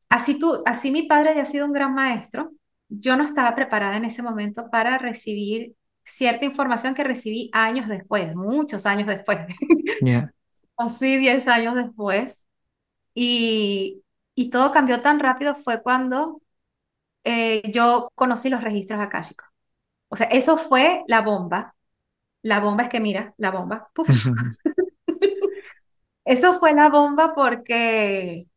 [0.09, 2.53] así, tú, así mi padre haya sido un gran maestro,
[2.99, 8.35] yo no estaba preparada en ese momento para recibir cierta información que recibí años después,
[8.35, 9.39] muchos años después,
[10.77, 12.47] así 10 años después.
[13.15, 14.03] Y,
[14.35, 16.43] y, todo cambió tan rápido fue cuando
[17.23, 19.49] eh, yo conocí los registros akáshicos.
[20.09, 21.75] O sea, eso fue la bomba.
[22.43, 23.91] La bomba es que mira, la bomba.
[26.25, 28.49] eso fue la bomba porque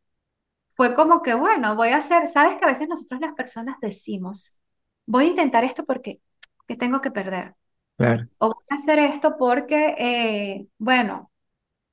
[0.78, 4.58] fue como que, bueno, voy a hacer, sabes que a veces nosotros las personas decimos,
[5.06, 6.20] voy a intentar esto porque
[6.68, 7.56] que tengo que perder.
[7.96, 8.28] Claro.
[8.38, 11.32] O voy a hacer esto porque, eh, bueno,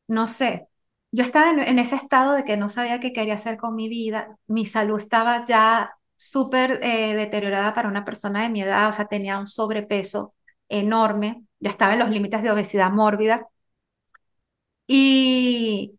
[0.07, 0.67] no sé.
[1.11, 4.37] Yo estaba en, ese estado de que no sabía qué quería hacer con mi vida.
[4.47, 9.05] Mi salud estaba ya súper eh, deteriorada para una persona de mi edad, o sea,
[9.07, 10.35] tenía un sobrepeso
[10.69, 13.47] enorme, ya estaba en los límites de obesidad mórbida.
[14.87, 15.97] Y,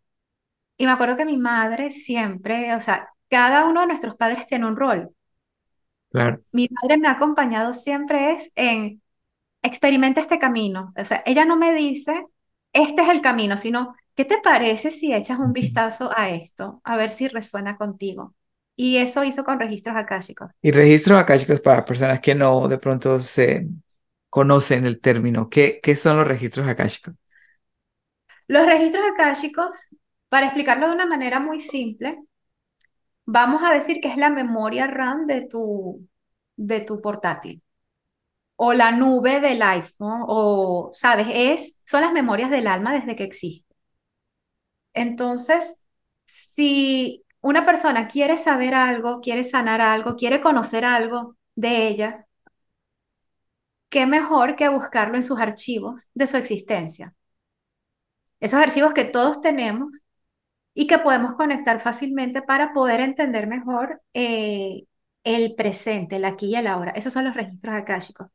[0.77, 4.67] y me acuerdo que mi madre siempre, o sea, cada uno de nuestros padres tiene
[4.67, 5.11] un rol.
[6.11, 6.41] Claro.
[6.53, 9.03] Mi madre me ha acompañado siempre es en
[9.63, 10.93] experimenta este camino.
[10.97, 12.27] O sea, ella no me dice,
[12.73, 16.81] este es el camino, sino, ¿qué te parece si echas un vistazo a esto?
[16.85, 18.35] A ver si resuena contigo.
[18.77, 20.53] Y eso hizo con registros akáshicos.
[20.61, 23.69] Y registros akáshicos para personas que no de pronto se
[24.29, 25.49] conocen el término.
[25.49, 27.15] ¿Qué, qué son los registros akáshicos?
[28.49, 29.89] Los registros akáshicos,
[30.29, 32.19] para explicarlo de una manera muy simple,
[33.25, 36.09] vamos a decir que es la memoria RAM de tu,
[36.57, 37.63] de tu portátil
[38.57, 41.29] o la nube del iPhone o, ¿sabes?
[41.33, 43.75] Es, son las memorias del alma desde que existe.
[44.95, 45.83] Entonces,
[46.25, 52.27] si una persona quiere saber algo, quiere sanar algo, quiere conocer algo de ella,
[53.89, 57.15] qué mejor que buscarlo en sus archivos de su existencia.
[58.41, 59.91] Esos archivos que todos tenemos
[60.79, 64.85] y que podemos conectar fácilmente para poder entender mejor eh,
[65.25, 66.91] el presente, el aquí y el ahora.
[66.91, 68.29] Esos son los registros akáshicos.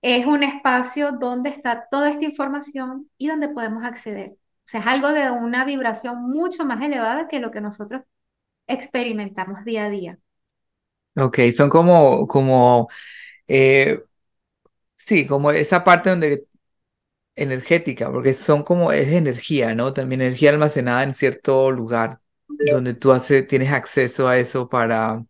[0.00, 4.30] Es un espacio donde está toda esta información y donde podemos acceder.
[4.30, 8.00] O sea, es algo de una vibración mucho más elevada que lo que nosotros
[8.66, 10.18] experimentamos día a día.
[11.18, 12.88] Ok, son como, como,
[13.46, 14.02] eh,
[14.96, 16.46] sí, como esa parte donde
[17.36, 19.92] energética, porque son como, es energía, ¿no?
[19.92, 25.24] También energía almacenada en cierto lugar donde tú hace, tienes acceso a eso para,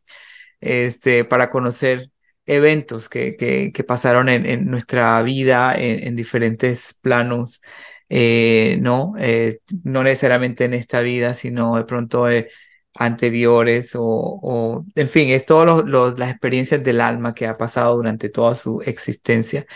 [0.61, 2.11] este, para conocer
[2.47, 7.62] eventos que, que, que pasaron en, en, nuestra vida en, en diferentes planos,
[8.09, 9.15] eh, ¿no?
[9.19, 12.51] Eh, no necesariamente en esta vida, sino de pronto eh,
[12.95, 15.85] anteriores o, o, en fin, es todas
[16.19, 19.67] las experiencias del alma que ha pasado durante toda su existencia.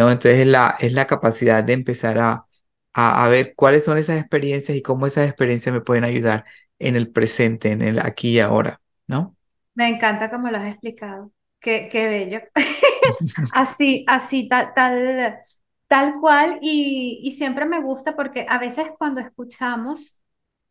[0.00, 0.10] ¿No?
[0.10, 2.46] Entonces es la, es la capacidad de empezar a,
[2.94, 6.46] a, a, ver cuáles son esas experiencias y cómo esas experiencias me pueden ayudar
[6.78, 9.36] en el presente, en el aquí y ahora, ¿no?
[9.74, 11.32] Me encanta como lo has explicado.
[11.60, 12.40] Qué, qué bello.
[13.52, 15.38] así, así, tal, tal,
[15.86, 16.58] tal cual.
[16.62, 20.22] Y, y siempre me gusta porque a veces cuando escuchamos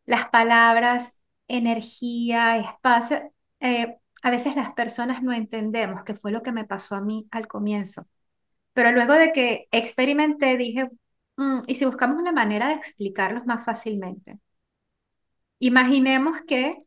[0.06, 1.12] las palabras
[1.46, 6.96] energía, espacio, eh, a veces las personas no entendemos qué fue lo que me pasó
[6.96, 8.06] a mí al comienzo.
[8.80, 10.88] Pero luego de que experimenté, dije,
[11.36, 14.40] mm, ¿y si buscamos una manera de explicarlos más fácilmente?
[15.58, 16.80] Imaginemos que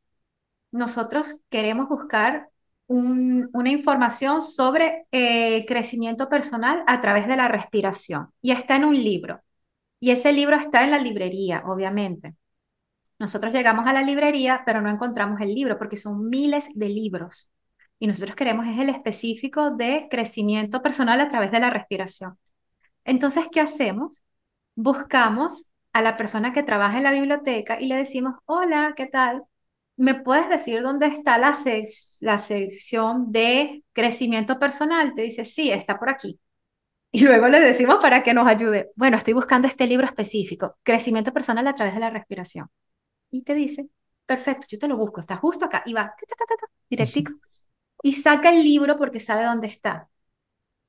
[0.71, 2.49] nosotros queremos buscar
[2.87, 8.85] un, una información sobre eh, crecimiento personal a través de la respiración y está en
[8.85, 9.41] un libro.
[9.99, 12.35] Y ese libro está en la librería, obviamente.
[13.19, 17.51] Nosotros llegamos a la librería, pero no encontramos el libro porque son miles de libros
[18.03, 22.37] y nosotros queremos es el específico de crecimiento personal a través de la respiración.
[23.05, 24.21] Entonces, ¿qué hacemos?
[24.75, 29.43] Buscamos a la persona que trabaja en la biblioteca y le decimos, hola, ¿qué tal?
[29.95, 31.87] ¿Me puedes decir dónde está la, sec
[32.19, 35.13] la sección de crecimiento personal?
[35.13, 36.41] Te dice, sí, está por aquí.
[37.13, 38.91] Y luego le decimos para que nos ayude.
[38.97, 42.67] Bueno, estoy buscando este libro específico, crecimiento personal a través de la respiración.
[43.31, 43.87] Y te dice,
[44.25, 45.83] perfecto, yo te lo busco, está justo acá.
[45.85, 47.31] Y va, ta, ta, ta, directico
[48.03, 50.09] y saca el libro porque sabe dónde está.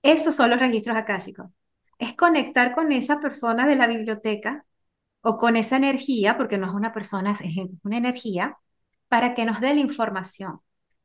[0.03, 1.47] Esos son los registros akáshicos.
[1.99, 4.67] Es conectar con esa persona de la biblioteca
[5.23, 8.59] o con esa energía, porque no es una persona, es una energía,
[9.09, 10.61] para que nos dé la información.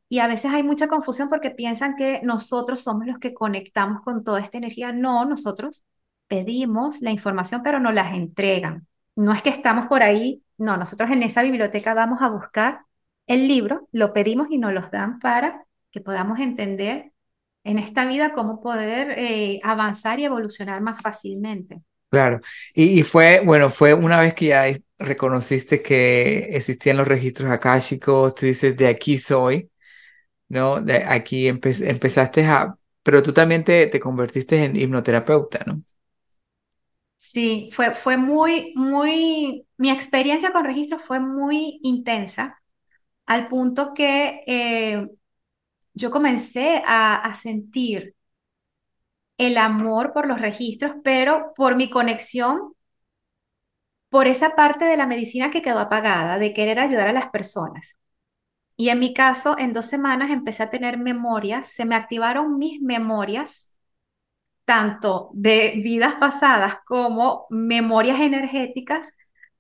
[0.10, 4.24] Y a veces hay mucha confusión porque piensan que nosotros somos los que conectamos con
[4.24, 4.92] toda esta energía.
[4.92, 5.84] No, nosotros
[6.28, 8.88] pedimos la información, pero no las entregan.
[9.16, 12.86] No es que estamos por ahí, no, nosotros en esa biblioteca vamos a buscar
[13.28, 17.12] el libro, lo pedimos y nos los dan para que podamos entender
[17.64, 21.82] en esta vida cómo poder eh, avanzar y evolucionar más fácilmente.
[22.10, 22.40] Claro,
[22.74, 24.66] y, y, fue, bueno, fue una vez que ya
[24.98, 29.70] reconociste que existían los registros akáshicos, tú dices, de aquí soy,
[30.50, 30.82] ¿no?
[30.82, 35.84] De aquí empe empezaste a, pero tú también te, te convertiste en hipnoterapeuta, ¿no?
[37.18, 42.62] Sí, fue, fue muy, muy, mi experiencia con registros fue muy intensa,
[43.26, 45.08] al punto que eh,
[46.00, 48.16] yo comencé a, sentir
[49.38, 52.74] el amor por los registros, pero por mi conexión,
[54.10, 57.96] por esa parte de la medicina que quedó apagada, de querer ayudar a las personas.
[58.78, 62.82] Y en mi caso, en dos semanas empecé a tener memorias, se me activaron mis
[62.82, 63.74] memorias,
[64.66, 69.14] tanto de vidas pasadas como memorias energéticas.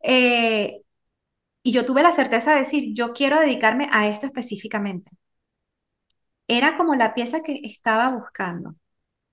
[0.03, 0.81] Eh,
[1.63, 5.11] y yo tuve la certeza de decir, yo quiero dedicarme a esto específicamente
[6.49, 8.75] era como la pieza que estaba buscando.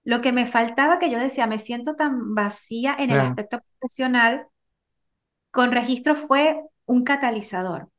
[0.04, 4.46] Lo que me faltaba, que yo decía, me siento tan vacía en el aspecto profesional,
[5.50, 7.90] con registro fue un catalizador.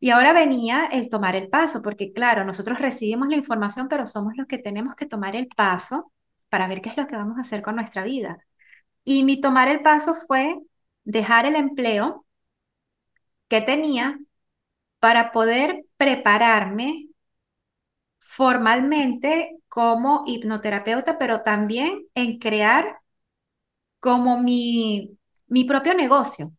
[0.00, 4.34] Y ahora venía el tomar el paso, porque claro, nosotros recibimos la información, pero somos
[4.36, 6.12] los que tenemos que tomar el paso
[6.50, 8.38] para ver qué es lo que vamos a hacer con nuestra vida.
[9.04, 10.58] Y mi tomar el paso fue
[11.04, 12.26] dejar el empleo
[13.48, 14.18] que tenía
[15.00, 17.07] para poder prepararme
[18.38, 23.00] formalmente como hipnoterapeuta, pero también en crear
[24.00, 25.18] como mi,
[25.48, 26.50] mi propio negocio.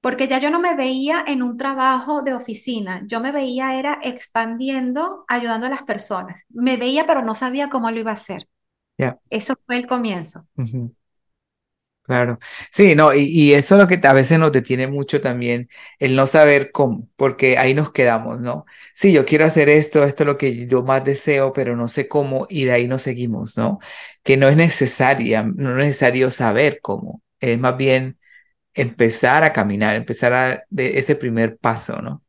[0.00, 4.00] Porque ya yo no me veía en un trabajo de oficina, yo me veía era
[4.02, 6.42] expandiendo, ayudando a las personas.
[6.50, 8.48] Me veía, pero no sabía cómo lo iba a hacer.
[9.30, 10.46] Eso fue el comienzo.
[12.06, 12.38] Claro,
[12.70, 16.26] sí, no, y, eso es lo que a veces nos detiene mucho también, el no
[16.26, 18.66] saber cómo, porque ahí nos quedamos, ¿no?
[18.92, 22.06] Sí, yo quiero hacer esto, esto es lo que yo más deseo, pero no sé
[22.06, 23.78] cómo, y de ahí nos seguimos, ¿no?
[24.22, 28.18] Que no es necesaria, no es necesario saber cómo, es más bien
[28.74, 32.24] empezar a caminar, empezar a ese primer paso, ¿no?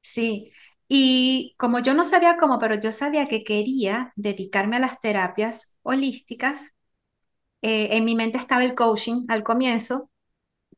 [0.00, 0.52] Sí,
[0.88, 5.72] y como yo no sabía cómo, pero yo sabía que quería dedicarme a las terapias
[5.82, 6.70] holísticas,
[7.62, 10.10] eh, en mi mente estaba el coaching al comienzo,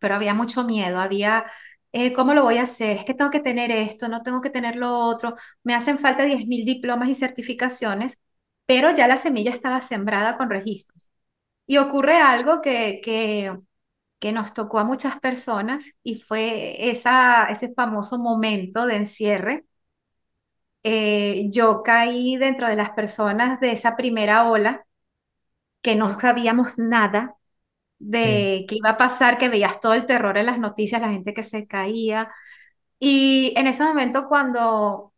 [0.01, 1.47] pero había mucho miedo, había,
[1.93, 2.97] eh, ¿cómo lo voy a hacer?
[2.99, 6.25] Es que tengo que tener esto, no tengo que tener lo otro, me hacen falta
[6.25, 8.19] 10.000 diplomas y certificaciones,
[8.67, 11.11] pero ya la semilla estaba sembrada con registros.
[11.67, 13.57] Y ocurre algo que, que,
[14.21, 19.67] que nos tocó a muchas personas y fue esa, ese famoso momento de encierre.
[20.85, 24.87] Eh, yo caí dentro de las personas de esa primera ola
[25.83, 27.37] que no sabíamos nada
[27.99, 31.35] de qué iba a pasar, que veías todo el terror en las noticias, la gente
[31.35, 32.33] que se caía.
[33.01, 35.15] Y en ese momento cuando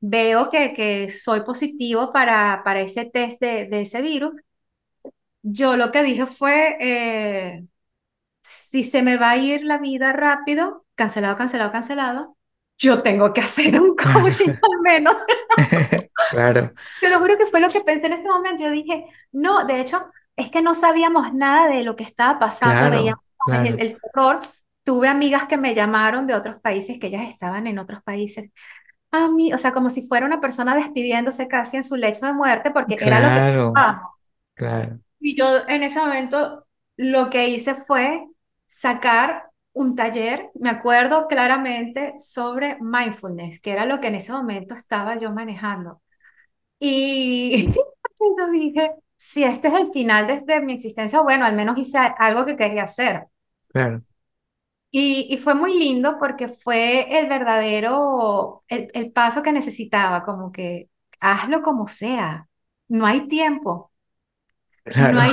[0.00, 4.34] veo que, que soy positivo para, para ese test de, de ese virus,
[5.42, 7.66] yo lo que dije fue, eh,
[8.42, 12.38] si se me va a ir la vida rápido, cancelado, cancelado, cancelado,
[12.78, 15.14] yo tengo que hacer un coaching al menos.
[16.30, 16.72] claro.
[17.00, 18.64] Te lo juro que fue lo que pensé en este momento.
[18.64, 22.90] Yo dije, no, de hecho, es que no sabíamos nada de lo que estaba pasando,
[22.90, 24.40] veíamos El, terror.
[24.82, 28.50] Tuve amigas que me llamaron de otros países, que ellas estaban en otros países.
[29.10, 32.32] A mí, o sea, como si fuera una persona despidiéndose casi en su lecho de
[32.32, 33.80] muerte, porque era lo que
[34.54, 34.98] Claro.
[35.20, 36.66] Y yo en ese momento
[36.96, 38.26] lo que hice fue
[38.66, 44.74] sacar un taller, me acuerdo claramente, sobre mindfulness, que era lo que en ese momento
[44.76, 46.02] estaba yo manejando.
[46.80, 47.68] Y
[48.38, 52.46] yo dije, si este es el final desde mi existencia, bueno, al menos hice algo
[52.46, 53.26] que quería hacer.
[53.72, 54.04] Claro.
[54.90, 60.52] Y, y fue muy lindo porque fue el verdadero, el, el paso que necesitaba, como
[60.52, 60.88] que
[61.20, 62.48] hazlo como sea,
[62.88, 63.90] no hay tiempo.
[64.84, 65.14] Claro.
[65.14, 65.32] No hay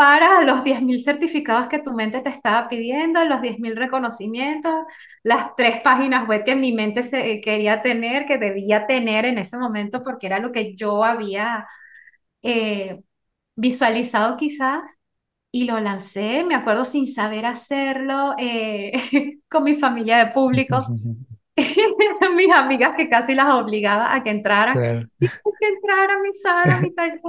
[0.00, 4.72] para los 10.000 certificados que tu mente te estaba pidiendo, los 10.000 reconocimientos,
[5.22, 9.36] las tres páginas web que mi mente se, eh, quería tener, que debía tener en
[9.36, 11.68] ese momento, porque era lo que yo había
[12.40, 13.02] eh,
[13.56, 14.80] visualizado quizás,
[15.52, 18.92] y lo lancé, me acuerdo sin saber hacerlo, eh,
[19.50, 20.82] con mi familia de público.
[22.36, 25.10] mis amigas que casi las obligaba a que entraran.
[25.18, 27.20] Tienes que entrar a mi sala, a mi taller.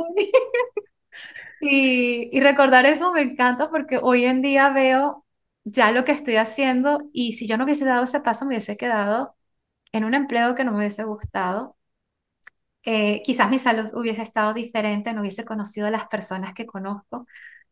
[1.61, 5.25] Y, recordar eso me encanta porque hoy en día veo
[5.63, 8.77] ya lo que estoy haciendo y si yo no hubiese dado ese paso me hubiese
[8.77, 9.35] quedado
[9.93, 11.77] en un empleo que no me hubiese gustado.
[12.83, 17.27] Eh, quizás mi salud hubiese estado diferente, no hubiese conocido a las personas que conozco,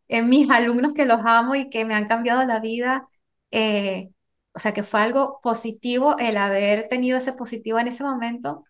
[0.10, 3.08] en mis alumnos que los amo y que me han cambiado la vida.
[3.52, 4.12] Eh,
[4.54, 8.66] o sea que fue algo positivo el haber tenido ese positivo en ese momento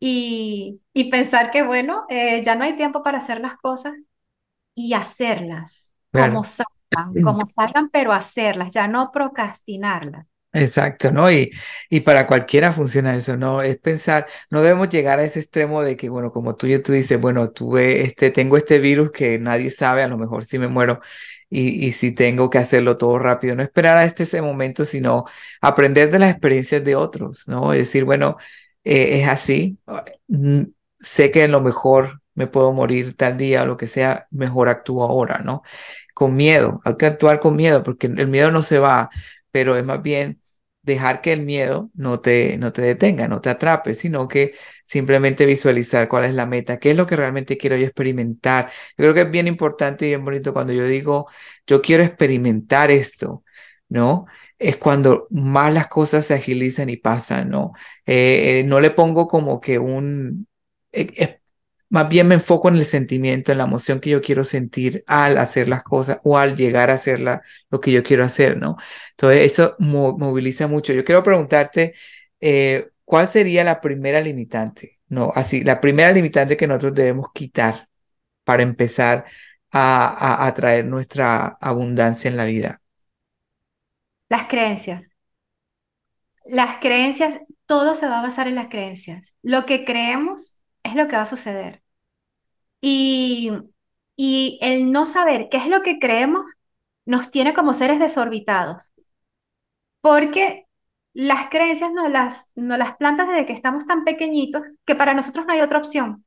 [0.00, 3.94] y, y pensar que bueno, eh, ya no hay tiempo para hacer las cosas
[4.74, 10.26] y hacerlas como salgan, como salgan, pero hacerlas, ya no procrastinarlas.
[10.52, 11.30] Exacto, ¿no?
[11.30, 11.52] Y,
[11.90, 13.62] y para cualquiera funciona eso, ¿no?
[13.62, 16.90] Es pensar, no debemos llegar a ese extremo de que, bueno, como tú ya tú
[16.92, 20.66] dices, bueno, tuve este, tengo este virus que nadie sabe, a lo mejor si me
[20.66, 20.98] muero
[21.48, 25.24] y, y si tengo que hacerlo todo rápido, no esperar a este ese momento, sino
[25.60, 27.72] aprender de las experiencias de otros, ¿no?
[27.72, 28.36] Es decir, bueno,
[28.82, 29.78] eh, es así,
[30.28, 30.62] mm,
[30.98, 34.68] sé que en lo mejor me puedo morir tal día o lo que sea, mejor
[34.70, 35.62] actúo ahora, ¿no?
[36.14, 39.10] Con miedo, hay que actuar con miedo porque el miedo no se va,
[39.50, 40.40] pero es más bien
[40.82, 45.44] dejar que el miedo no te, no te detenga, no te atrape, sino que simplemente
[45.46, 48.70] visualizar cuál es la meta, qué es lo que realmente quiero yo experimentar.
[48.96, 51.28] Yo creo que es bien importante y bien bonito cuando yo digo,
[51.66, 53.44] yo quiero experimentar esto,
[53.88, 54.26] ¿no?
[54.58, 57.72] Es cuando más las cosas se agilizan y pasan, ¿no?
[58.06, 60.46] Eh, eh, no le pongo como que un,
[60.92, 61.39] eh,
[61.90, 65.38] más bien me enfoco en el sentimiento, en la emoción que yo quiero sentir al
[65.38, 68.76] hacer las cosas o al llegar a hacer lo que yo quiero hacer, ¿no?
[69.10, 70.92] Entonces, eso moviliza mucho.
[70.92, 71.94] Yo quiero preguntarte,
[72.40, 75.00] eh, ¿cuál sería la primera limitante?
[75.08, 77.88] No, así, la primera limitante que nosotros debemos quitar
[78.44, 79.24] para empezar
[79.72, 82.82] a, a, traer nuestra abundancia en la vida.
[84.28, 85.04] Las creencias.
[86.44, 89.34] Las creencias, todo se va a basar en las creencias.
[89.42, 91.82] Lo que creemos es lo que va a suceder.
[92.80, 93.50] Y,
[94.16, 96.50] y el no saber qué es lo que creemos
[97.06, 98.92] nos tiene como seres desorbitados.
[100.00, 100.66] Porque
[101.12, 105.46] las creencias no las, no las plantas desde que estamos tan pequeñitos que para nosotros
[105.46, 106.24] no hay otra opción.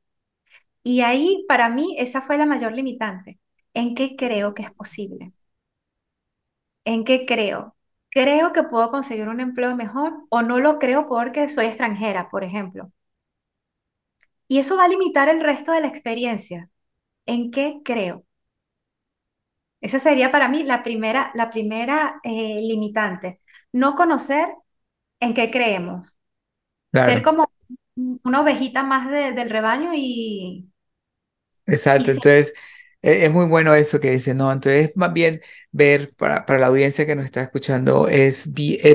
[0.84, 3.40] Y ahí, para mí, esa fue la mayor limitante.
[3.74, 5.32] ¿En qué creo que es posible?
[6.86, 7.76] ¿En qué creo?
[8.10, 12.42] ¿Creo que puedo conseguir un empleo mejor o no lo creo porque soy extranjera, por
[12.44, 12.90] ejemplo?
[14.48, 16.70] Y eso va a limitar el resto de la experiencia.
[17.26, 18.26] ¿En qué creo?
[19.80, 23.40] Esa sería para mí la primera, la primera eh, limitante.
[23.72, 24.48] No conocer
[25.20, 26.16] en qué creemos.
[26.92, 27.50] Ser como
[27.96, 30.70] una ovejita más del rebaño y...
[31.66, 32.54] Exacto, entonces
[33.04, 34.50] es muy bueno eso que dice, ¿no?
[34.50, 35.40] Entonces, más bien
[35.72, 38.52] ver para, para la audiencia que nos está escuchando, es,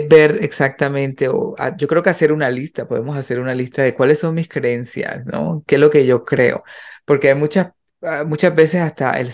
[0.10, 4.20] ver exactamente, o yo creo que hacer una lista, podemos hacer una lista de cuáles
[4.20, 5.64] son mis creencias, ¿no?
[5.68, 6.64] ¿Qué es lo que yo creo?
[7.06, 9.30] Porque hay muchas ah, muchas veces hasta el,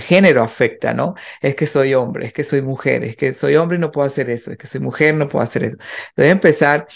[0.00, 1.14] género afecta, ¿no?
[1.40, 4.06] Es que soy hombre, es que soy mujer, es que soy hombre y no puedo
[4.06, 5.78] hacer eso, es que soy mujer, no puedo hacer eso.
[6.10, 6.86] Entonces empezar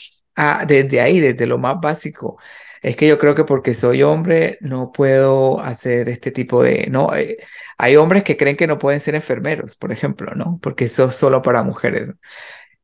[0.66, 2.36] desde ahí, desde lo más básico,
[2.84, 7.14] es que yo creo que porque soy hombre no puedo hacer este tipo de, no,
[7.16, 7.38] eh,
[7.78, 10.58] hay hombres que creen que no pueden ser enfermeros, por ejemplo, ¿no?
[10.62, 12.12] Porque eso es solo para mujeres.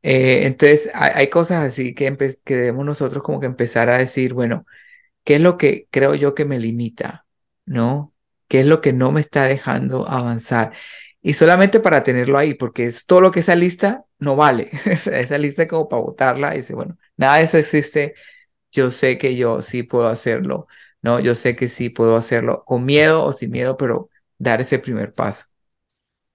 [0.02, 4.64] Eh, entonces, hay, cosas así que, que debemos nosotros como que empezar a decir, bueno,
[5.22, 7.26] ¿qué es lo que creo yo que me limita?
[7.66, 8.14] ¿No?
[8.48, 10.72] ¿Qué es lo que no me está dejando avanzar?
[11.20, 14.70] Y solamente para tenerlo ahí, porque es todo lo que esa lista no vale.
[14.86, 18.14] esa lista como para votarla y dice, bueno, nada de eso existe
[18.72, 20.66] yo sé que yo sí puedo hacerlo,
[21.02, 21.20] ¿no?
[21.20, 25.12] Yo sé que sí puedo hacerlo con miedo o sin miedo, pero dar ese primer
[25.12, 25.46] paso.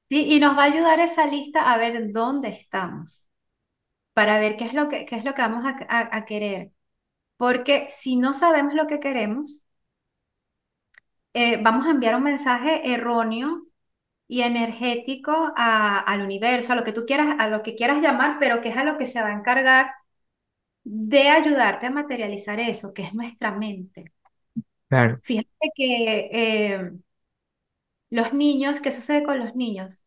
[0.09, 3.25] Y, y nos va a ayudar esa lista a ver dónde estamos,
[4.13, 6.71] para ver qué es lo que, qué es lo que vamos a, querer.
[7.37, 9.61] Porque si no sabemos lo que queremos,
[11.33, 13.63] eh, vamos a enviar un mensaje erróneo
[14.27, 18.61] y energético al universo, a lo que tú quieras, a lo que quieras llamar, pero
[18.61, 19.91] que es a lo que se va a encargar
[20.85, 24.13] de ayudarte a materializar eso, que es nuestra mente.
[24.89, 25.21] Claro.
[25.23, 26.91] Fíjate que eh,
[28.09, 30.03] los niños, ¿qué sucede con los niños?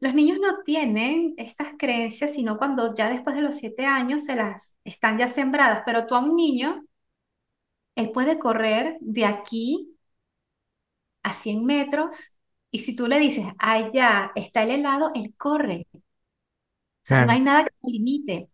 [0.00, 4.36] Los niños no tienen estas creencias, sino cuando ya después de los siete años se
[4.36, 6.84] las están ya sembradas, pero tú a un niño,
[7.96, 9.96] él puede correr de aquí
[11.22, 12.34] a 100 metros
[12.70, 15.86] y si tú le dices, allá está el helado, él corre.
[15.92, 16.00] O
[17.02, 18.50] sea, no hay nada que lo limite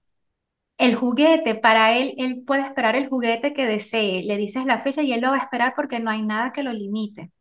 [0.81, 4.25] el juguete, para él, él puede esperar el juguete que desee.
[4.25, 6.63] Le dices la fecha y él lo va a esperar porque no hay nada que
[6.63, 7.33] lo limite.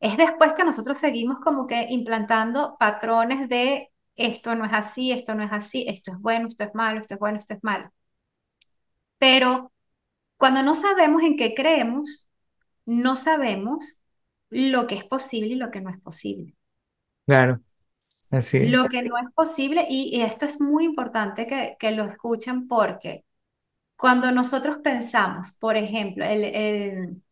[0.00, 5.34] Es después que nosotros seguimos como que implantando patrones de esto no es así, esto
[5.34, 7.90] no es así, esto es bueno, esto es malo, esto es bueno, esto es malo.
[9.18, 9.72] Pero
[10.36, 12.28] cuando no sabemos en qué creemos,
[12.86, 13.98] no sabemos
[14.50, 16.54] lo que es posible y lo que no es posible.
[17.26, 17.60] Claro.
[18.70, 23.24] Lo que no es posible, y, esto es muy importante que, que, lo escuchen porque
[23.96, 27.22] cuando nosotros pensamos, por ejemplo, el, el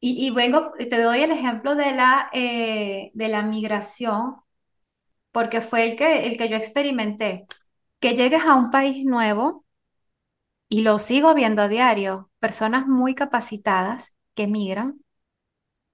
[0.00, 4.36] y, y, vengo, te doy el ejemplo de la, eh, de la migración,
[5.32, 7.46] porque fue el que, el que yo experimenté,
[8.00, 9.64] que llegues a un país nuevo,
[10.68, 15.04] y lo sigo viendo a diario, personas muy capacitadas que migran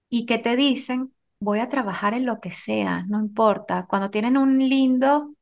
[0.09, 3.87] y que te dicen, voy a trabajar en lo que sea, no importa.
[3.89, 5.35] Cuando tienen un lindo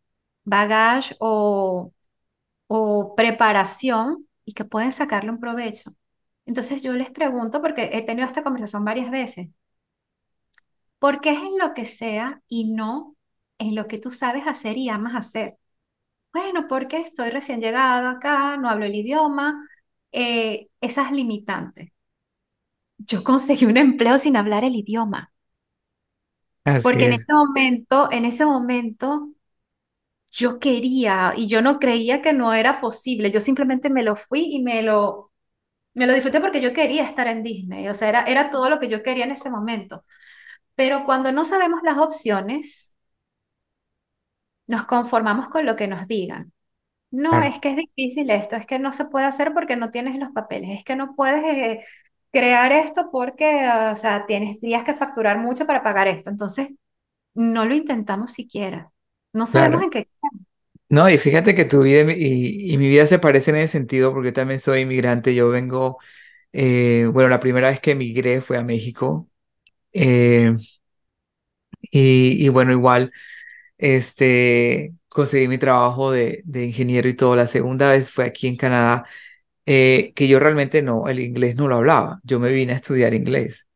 [0.44, 1.92] bagaje o,
[2.68, 5.92] o preparación y que pueden sacarle un provecho.
[6.46, 9.48] Entonces yo les pregunto, porque he tenido esta conversación varias veces,
[10.98, 13.16] ¿por qué es en lo que sea y no
[13.58, 15.56] en lo que tú sabes hacer y amas hacer?
[16.32, 19.68] Bueno, porque estoy recién llegada acá, no hablo el idioma,
[20.12, 21.92] eh, esas limitantes.
[22.98, 25.32] Yo conseguí un empleo sin hablar el idioma.
[26.82, 29.30] Porque en ese momento, en ese momento,
[30.30, 33.30] yo quería y yo no creía que no era posible.
[33.30, 35.32] Yo simplemente me lo fui y me lo,
[35.94, 37.88] me lo disfruté porque yo quería estar en Disney.
[37.88, 40.04] O sea, era, era todo lo que yo quería en ese momento.
[40.76, 42.94] Pero cuando no sabemos las opciones,
[44.66, 46.52] nos conformamos con lo que nos digan.
[47.10, 50.18] No, es que es difícil esto, es que no se puede hacer porque no tienes
[50.18, 51.86] los papeles, es que no puedes, eh,
[52.38, 56.30] crear esto porque, o sea, tienes días que facturar mucho para pagar esto.
[56.30, 56.70] Entonces,
[57.34, 58.92] no lo intentamos siquiera.
[59.34, 59.84] No sabemos Claro.
[59.84, 60.08] en qué.
[60.88, 64.12] No, y fíjate que tu vida y, y mi vida se parecen en ese sentido
[64.12, 65.34] porque yo también soy inmigrante.
[65.34, 65.98] Yo vengo,
[66.52, 69.28] eh, bueno, la primera vez que emigré fue a México.
[69.92, 70.56] eh,
[71.80, 73.12] y, y bueno, igual,
[73.78, 77.36] este, conseguí mi trabajo de, de ingeniero y todo.
[77.36, 79.06] La segunda vez fue aquí en Canadá,
[79.66, 82.20] eh, que yo realmente no, el inglés no lo hablaba.
[82.24, 83.68] Yo me vine a estudiar inglés.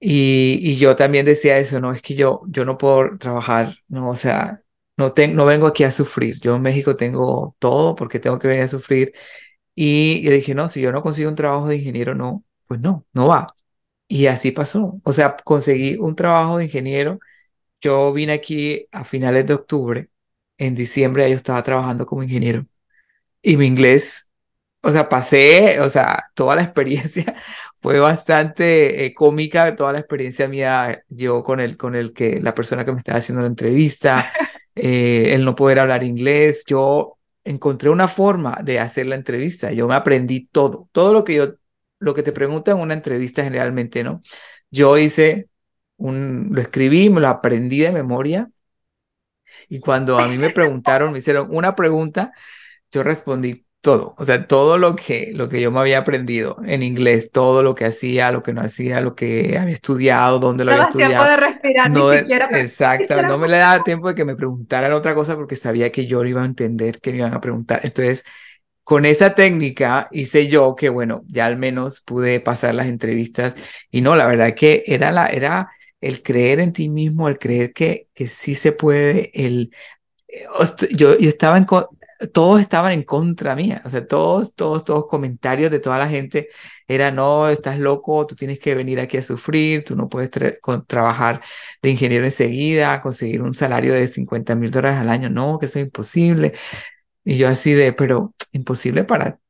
[0.00, 4.10] Y, y yo también decía eso, no, es que yo, yo no puedo trabajar, no,
[4.10, 4.62] o sea,
[4.96, 6.38] no, ten- no vengo aquí a sufrir.
[6.40, 9.12] Yo en México tengo todo porque tengo que venir a sufrir.
[9.74, 13.06] Y yo dije, no, si yo no consigo un trabajo de ingeniero, no, pues no,
[13.12, 13.46] no va.
[14.08, 15.00] Y así pasó.
[15.04, 17.18] O sea, conseguí un trabajo de ingeniero.
[17.80, 20.10] Yo vine aquí a finales de octubre.
[20.58, 22.66] En diciembre yo estaba trabajando como ingeniero.
[23.42, 24.25] Y mi inglés
[24.86, 27.34] o sea, pasé, o sea, toda la experiencia
[27.74, 32.54] fue bastante eh, cómica, toda la experiencia mía, yo con el, con el que, la
[32.54, 34.30] persona que me estaba haciendo la entrevista,
[34.76, 39.88] eh, el no poder hablar inglés, yo encontré una forma de hacer la entrevista, yo
[39.88, 41.54] me aprendí todo, todo lo que yo,
[41.98, 44.22] lo que te preguntan en una entrevista generalmente, ¿no?
[44.70, 45.48] Yo hice
[45.96, 48.48] un, lo escribí, me lo aprendí de memoria
[49.68, 52.32] y cuando a mí me preguntaron, me hicieron una pregunta,
[52.92, 56.82] yo respondí todo, o sea, todo lo que, lo que yo me había aprendido en
[56.82, 60.70] inglés, todo lo que hacía, lo que no hacía, lo que había estudiado, dónde lo
[60.70, 61.24] No había tiempo estudiado.
[61.24, 62.48] de respirar ni No, de- siquiera.
[62.48, 66.06] exacto, no me le daba tiempo de que me preguntaran otra cosa porque sabía que
[66.06, 67.80] yo no iba a entender que me iban a preguntar.
[67.84, 68.24] Entonces,
[68.84, 73.56] con esa técnica hice yo que, bueno, ya al menos pude pasar las entrevistas
[73.90, 75.70] y no, la verdad que era la, era
[76.00, 79.72] el creer en ti mismo, el creer que, que sí se puede, el
[80.28, 80.46] eh,
[80.92, 81.66] yo, yo estaba en,
[82.32, 86.48] todos estaban en contra mía, o sea, todos, todos, todos comentarios de toda la gente
[86.88, 90.30] era, no, estás loco, tú tienes que venir aquí a sufrir, tú no puedes
[90.86, 91.42] trabajar
[91.82, 95.78] de ingeniero enseguida, conseguir un salario de 50 mil dólares al año, no, que eso
[95.78, 96.52] es imposible.
[97.24, 99.40] Y yo así de, pero imposible para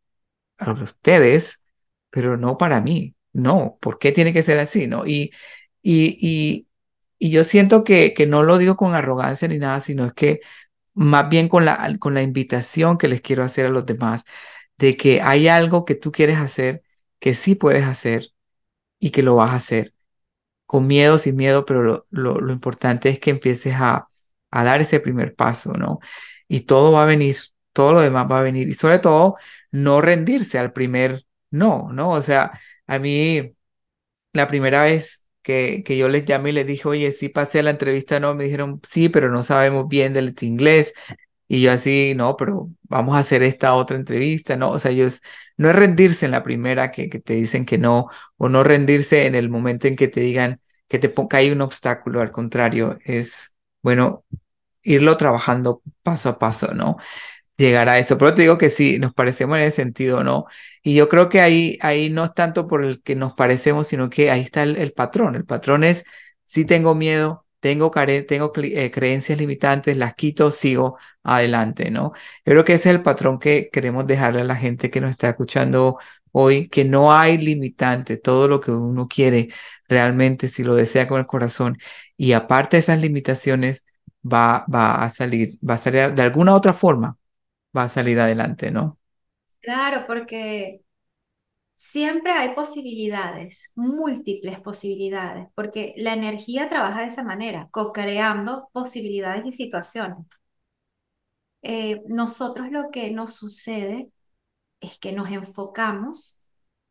[0.59, 1.63] a ustedes,
[2.11, 5.07] pero no para mí, no, ¿por qué tiene que ser así, no?
[5.07, 5.33] Y,
[5.83, 6.69] y, y,
[7.19, 10.41] y yo siento que, que no lo digo con arrogancia ni nada, sino es que
[10.97, 14.25] más bien con la, con la invitación que les quiero hacer a los demás,
[14.79, 16.83] de que hay algo que tú quieres hacer,
[17.21, 18.29] que sí puedes hacer
[19.01, 19.95] y que lo vas a hacer,
[20.67, 24.09] con miedo, sin miedo, pero lo, lo, lo importante es que empieces a,
[24.51, 26.01] a dar ese primer paso, ¿no?
[26.49, 27.37] Y todo va a venir,
[27.73, 29.37] todo lo demás va a venir, y sobre todo,
[29.73, 32.11] no rendirse al primer no, ¿no?
[32.11, 32.53] O sea,
[32.87, 33.53] a mí...
[34.33, 37.71] La primera vez que, que yo les llamé y les dije, oye, sí pasé la
[37.71, 40.93] entrevista, no, me dijeron, sí, pero no sabemos bien del inglés.
[41.47, 44.71] Y yo así, no, pero vamos a hacer esta otra entrevista, ¿no?
[44.73, 45.23] O sea, ellos,
[45.57, 49.27] no es rendirse en la primera que, que te dicen que no, o no rendirse
[49.27, 52.99] en el momento en que te digan que te ponga ahí un obstáculo, al contrario,
[53.05, 54.25] es, bueno,
[54.83, 56.97] irlo trabajando paso a paso, ¿no?
[57.57, 58.19] Llegar a eso.
[58.19, 60.47] Pero te digo que sí, nos parecemos en ese sentido, ¿no?
[60.83, 64.11] Y yo creo que ahí, ahí no es tanto por el que nos parecemos, sino
[64.11, 65.35] que ahí está el, patrón.
[65.37, 66.05] El patrón es,
[66.45, 72.13] si tengo miedo, tengo, care tengo eh, creencias limitantes, las quito, sigo adelante, ¿no?
[72.45, 75.11] Yo creo que ese es el patrón que queremos dejarle a la gente que nos
[75.11, 75.99] está escuchando
[76.33, 79.49] hoy, que no hay limitante, todo lo que uno quiere
[79.89, 81.79] realmente, si lo desea con el corazón.
[82.17, 83.85] Y aparte de esas limitaciones,
[84.25, 87.17] va, va a salir, va a salir de alguna otra forma
[87.77, 88.99] va a salir adelante, ¿no?
[89.61, 90.83] Claro, porque
[91.75, 99.53] siempre hay posibilidades, múltiples posibilidades, porque la energía trabaja de esa manera, co-creando posibilidades y
[99.53, 100.27] situaciones.
[101.63, 104.11] Eh, nosotros lo que nos sucede
[104.81, 106.47] es que nos enfocamos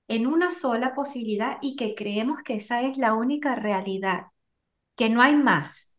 [0.09, 4.27] en una sola posibilidad y que creemos que esa es la única realidad,
[4.97, 5.94] que no hay más.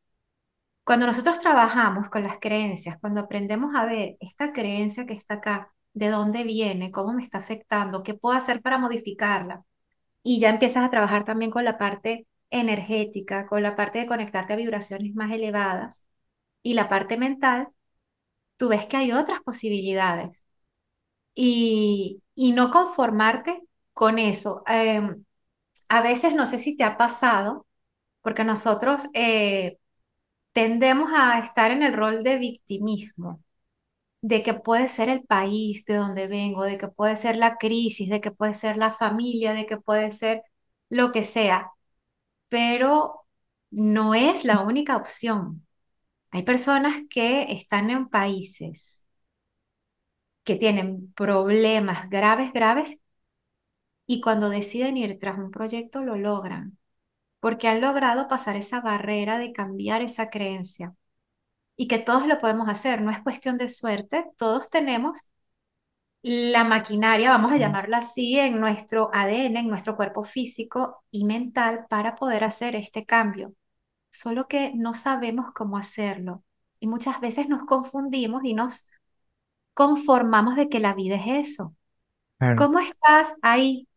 [0.87, 5.75] Cuando nosotros trabajamos con las creencias, cuando aprendemos a ver esta creencia que está acá,
[5.95, 9.65] de dónde viene, cómo me está afectando, qué puedo hacer para modificarla,
[10.23, 14.55] y ya empiezas a trabajar también con la parte energética, con la parte de conectarte
[14.55, 16.05] a vibraciones más elevadas
[16.63, 17.69] y la parte mental,
[18.57, 20.45] tú ves que hay otras posibilidades
[21.35, 23.63] y, y no conformarte
[23.93, 24.63] con eso.
[24.67, 25.25] Em,
[25.89, 27.67] a veces no sé si te ha pasado,
[28.23, 29.79] porque nosotros eh,
[30.57, 33.43] tendemos a estar en el rol de victimismo,
[34.23, 38.09] de que puede ser el país de donde vengo, de que puede ser la crisis,
[38.11, 40.43] de que puede ser la familia, de que puede ser
[40.91, 41.73] lo que sea,
[42.49, 43.27] pero
[43.71, 45.67] no es la única opción.
[46.33, 49.03] Hay personas que están en países
[50.45, 52.99] que tienen problemas graves, graves
[54.07, 56.79] y cuando deciden ir tras un proyecto lo logran,
[57.41, 60.95] porque han logrado pasar esa barrera de cambiar esa creencia.
[61.77, 65.19] Y que todos lo podemos hacer, no es cuestión de suerte, todos tenemos
[66.23, 71.87] la maquinaria, vamos a llamarla así, en nuestro ADN, en nuestro cuerpo físico y mental
[71.89, 73.55] para poder hacer este cambio.
[74.11, 76.43] Solo que no sabemos cómo hacerlo.
[76.81, 78.89] Y muchas veces nos confundimos y nos
[79.75, 81.77] conformamos de que la vida es eso.
[82.57, 83.89] ¿Cómo estás ahí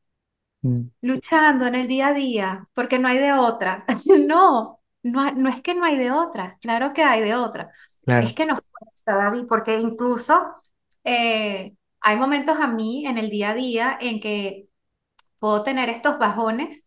[0.61, 0.81] mm.
[1.01, 2.67] luchando en el día a día?
[2.73, 3.85] Porque no hay de otra.
[4.27, 7.71] no, no, no es que no hay de otra, claro que hay de otra.
[8.05, 10.55] Es que nos cuesta, David, porque incluso
[11.03, 14.67] eh, hay momentos a mí en el día a día en que
[15.39, 16.85] puedo tener estos bajones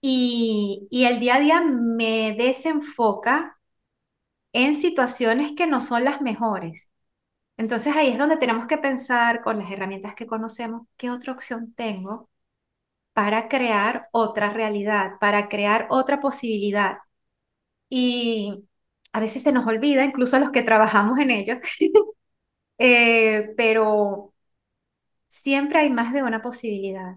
[0.00, 3.58] y, y el día a día me desenfoca
[4.52, 6.90] en situaciones que no son las mejores.
[7.56, 11.74] Entonces ahí es donde tenemos que pensar con las herramientas que conocemos, qué otra opción
[11.74, 12.30] tengo
[13.18, 16.98] para crear otra realidad, para crear otra posibilidad.
[17.88, 18.64] Y
[19.12, 21.58] a veces se nos olvida, incluso a los que trabajamos en ello,
[22.78, 24.34] eh, pero
[25.28, 27.16] siempre hay más de una posibilidad.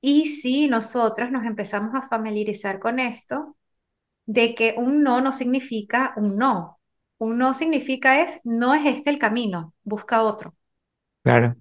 [0.00, 3.58] Y si nosotros nos empezamos a familiarizar con esto,
[4.24, 6.80] de que un no no significa un no.
[7.18, 10.56] Un no significa es, no es este el camino, busca otro.
[11.22, 11.54] Claro.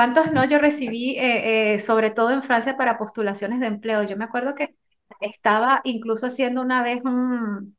[0.00, 4.02] ¿Cuántos no yo recibí, eh, eh, sobre todo en Francia, para postulaciones de empleo?
[4.04, 4.74] Yo me acuerdo que
[5.20, 7.76] estaba incluso haciendo una vez un,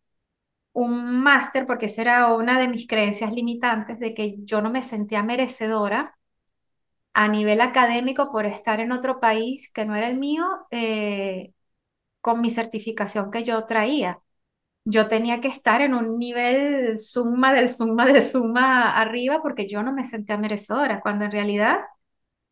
[0.74, 4.84] un máster, porque esa era una de mis creencias limitantes, de que yo no me
[4.84, 6.18] sentía merecedora
[7.14, 11.54] a nivel académico por estar en otro país que no era el mío, eh,
[12.22, 14.20] con mi certificación que yo traía.
[14.86, 19.84] Yo tenía que estar en un nivel suma del suma del suma arriba porque yo
[19.84, 21.80] no me sentía merecedora, cuando en realidad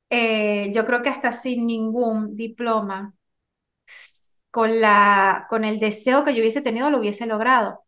[0.10, 3.14] eh, yo creo que hasta sin ningún diploma,
[4.52, 7.84] con, la, con el deseo que yo hubiese tenido, lo hubiese logrado.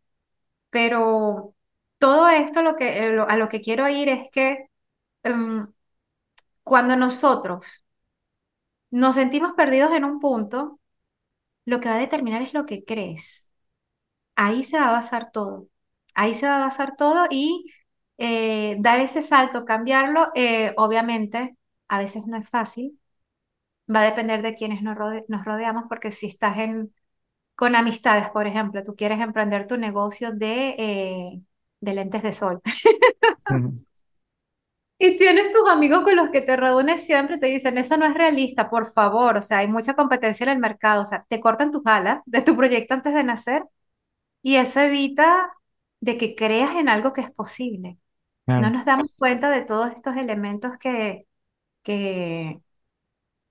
[0.72, 1.56] Pero
[2.00, 4.68] todo esto eh, a lo que quiero ir es que
[5.24, 5.68] em,
[6.64, 7.86] cuando nosotros
[8.92, 10.80] nos sentimos perdidos en un punto,
[11.66, 13.50] lo que va a determinar es lo que crees.
[14.36, 15.68] Ahí se va a basar todo.
[16.16, 17.66] Ahí se va a basar todo y
[18.18, 20.30] eh, dar ese salto, cambiarlo,
[20.78, 21.58] obviamente,
[21.92, 23.00] a veces no es fácil.
[23.94, 26.94] Va a depender de quienes nos, rodeamos, porque si estás en,
[27.56, 31.42] con amistades, por ejemplo, tú quieres emprender tu negocio de, eh,
[31.82, 32.62] de lentes de sol.
[35.04, 38.14] Y tienes tus amigos con los que te reúnes siempre, te dicen, eso no es
[38.14, 41.72] realista, por favor, o sea, hay mucha competencia en el mercado, o sea, te cortan
[41.72, 43.64] tus alas de tu proyecto antes de nacer
[44.44, 45.52] y eso evita
[46.02, 47.98] de que creas en algo que es posible.
[48.46, 51.26] No nos damos cuenta de todos estos elementos que,
[51.84, 52.60] que,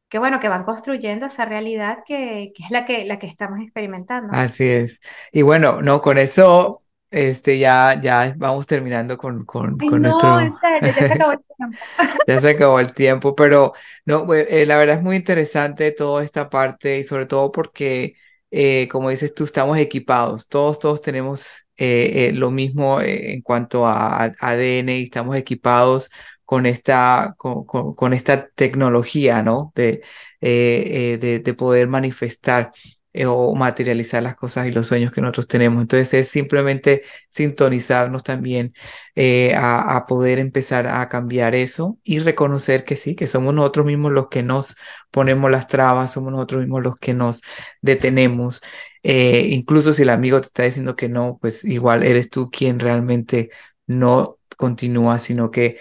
[0.09, 3.61] que bueno, que van construyendo esa realidad que, que es la que, la que estamos
[3.61, 4.33] experimentando.
[4.33, 5.01] Así es.
[5.33, 10.53] Y bueno, no, con eso este, ya, ya vamos terminando con, con, con no, en
[10.53, 11.79] serio, ya se acabó el tiempo.
[12.29, 13.73] ya se acabó el tiempo, pero
[14.05, 18.15] no, eh, la verdad es muy interesante toda esta parte y sobre todo porque,
[18.53, 20.49] eh, como dices tú, estamos equipados.
[20.49, 26.11] Todos, todos tenemos eh, lo mismo en cuanto a, ADN y estamos equipados
[26.51, 29.73] con esta, con, con, esta tecnología, ¿no?
[29.77, 30.03] De,
[30.41, 32.73] de, de poder manifestar.
[33.13, 35.83] Eh, o materializar las cosas y los sueños que nosotros tenemos.
[35.83, 38.73] Entonces es simplemente sintonizarnos también
[39.17, 44.13] eh, a, poder empezar a cambiar eso y reconocer que sí, que somos nosotros mismos
[44.13, 44.77] los que nos
[45.11, 47.43] ponemos las trabas, somos nosotros mismos los que nos
[47.83, 48.63] detenemos.
[49.03, 52.79] Eh, incluso si el amigo te está diciendo que no, pues igual eres tú quien
[52.79, 53.51] realmente
[53.89, 55.79] no continúa, sino que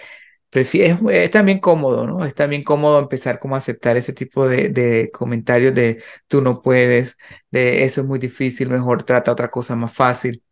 [0.52, 2.24] es, también cómodo, ¿no?
[2.24, 7.16] Es también cómodo empezar como a aceptar ese tipo de, comentarios de tú no puedes,
[7.50, 10.42] de eso es muy difícil, mejor trata otra cosa más fácil,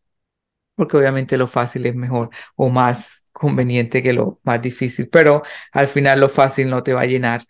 [0.76, 5.42] porque obviamente lo fácil es mejor o más conveniente que lo más difícil, pero
[5.72, 7.42] al final lo fácil no te va a llenar,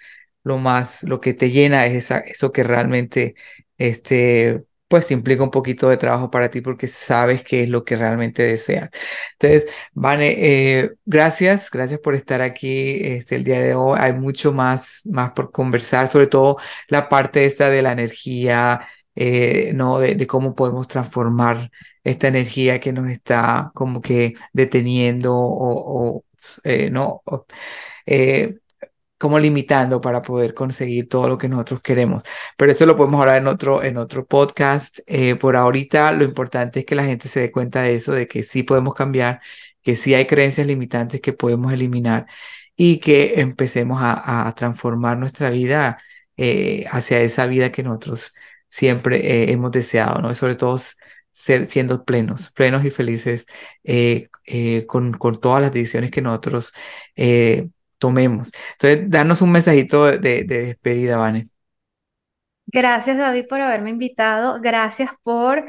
[0.44, 3.34] lo más, lo que te llena es esa, eso que realmente
[3.78, 7.96] este, pues implica un poquito de trabajo para ti porque sabes qué es lo que
[7.96, 8.90] realmente deseas.
[9.32, 13.98] Entonces, Vane, eh, gracias, gracias por estar aquí este, el día de hoy.
[14.00, 16.56] Hay mucho más, más por conversar, sobre todo
[16.88, 18.80] la parte esta de la energía,
[19.14, 19.98] eh, ¿no?
[19.98, 21.70] De, cómo podemos transformar
[22.04, 26.24] esta energía que nos está como que deteniendo o,
[26.64, 27.22] eh, ¿no?
[29.18, 32.22] Como limitando para poder conseguir todo lo que nosotros queremos.
[32.56, 35.00] Pero eso lo podemos hablar en otro, en otro podcast.
[35.06, 38.28] Eh, por ahorita lo importante es que la gente se dé cuenta de eso, de
[38.28, 39.40] que sí podemos cambiar,
[39.82, 42.26] que sí hay creencias limitantes que podemos eliminar
[42.76, 45.98] y que empecemos a, transformar nuestra vida
[46.36, 48.34] eh, hacia esa vida que nosotros
[48.68, 50.34] siempre eh, hemos deseado, ¿no?
[50.34, 50.78] sobre todo
[51.30, 53.46] ser, siendo plenos, plenos y felices
[53.84, 54.28] eh,
[54.86, 56.72] con, con, todas las decisiones que nosotros
[57.98, 58.52] tomemos.
[58.72, 61.48] Entonces, danos un mensajito de, de despedida, Vane.
[62.66, 64.60] Gracias, David, por haberme invitado.
[64.60, 65.64] Gracias por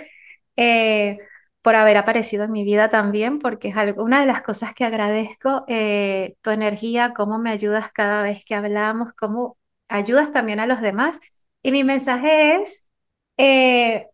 [1.61, 4.86] por haber aparecido en mi vida también, porque es algo, una de las cosas que
[4.86, 9.57] agradezco, eh, tu energía, cómo me ayudas cada vez que hablamos, cómo
[9.88, 11.19] ayudas también a los demás.
[11.61, 12.88] Y mi mensaje es
[13.38, 14.07] eh,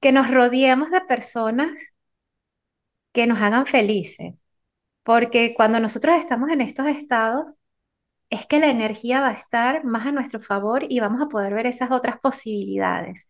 [0.00, 1.70] que nos rodeemos de personas
[3.12, 4.34] que nos hagan felices,
[5.02, 7.54] porque cuando nosotros estamos en estos estados,
[8.30, 11.54] es que la energía va a estar más a nuestro favor y vamos a poder
[11.54, 13.28] ver esas otras posibilidades.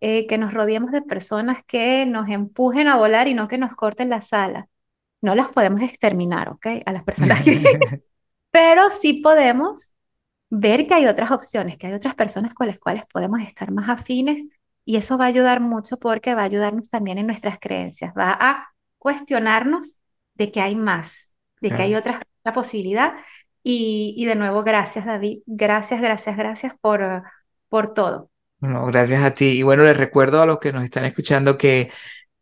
[0.00, 3.76] Eh, que nos rodeemos de personas que nos empujen a volar y no que nos
[3.76, 4.68] corten la sala.
[5.20, 6.66] No las podemos exterminar, ¿ok?
[6.86, 7.60] A las personas que...
[8.50, 9.92] Pero sí podemos
[10.50, 13.88] ver que hay otras opciones, que hay otras personas con las cuales podemos estar más
[13.88, 14.42] afines
[14.84, 18.36] y eso va a ayudar mucho porque va a ayudarnos también en nuestras creencias, va
[18.38, 19.98] a cuestionarnos
[20.34, 21.30] de que hay más,
[21.60, 23.14] de que hay otra, otra posibilidad.
[23.62, 27.22] Y, y, de nuevo, gracias David, gracias, gracias, gracias por,
[27.68, 28.30] por todo.
[28.58, 29.58] Bueno, gracias a ti.
[29.58, 31.90] Y bueno, les recuerdo a los que nos están escuchando que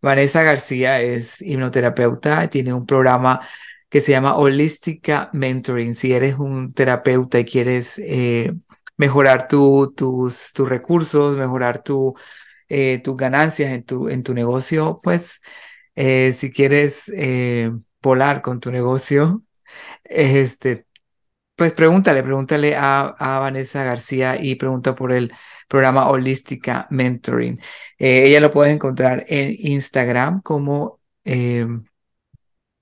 [0.03, 3.41] Vanessa García es hipnoterapeuta, tiene un programa
[3.89, 5.95] que se llama Holística Mentoring.
[5.95, 8.53] Si eres un terapeuta y quieres eh,
[8.97, 12.15] mejorar tus, tus recursos, mejorar tu,
[12.69, 15.41] eh, tus ganancias en tu, en tu negocio, pues
[15.97, 17.13] eh, si quieres
[18.03, 19.43] volar con tu negocio,
[20.05, 20.87] este,
[21.57, 25.33] pues pregúntale, pregúntale a, a Vanessa García y pregunta por el
[25.71, 27.61] programa Holística Mentoring.
[27.99, 31.67] Eh, ella lo puedes encontrar en Instagram como eh,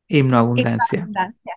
[0.09, 1.07] Himnoabundancia.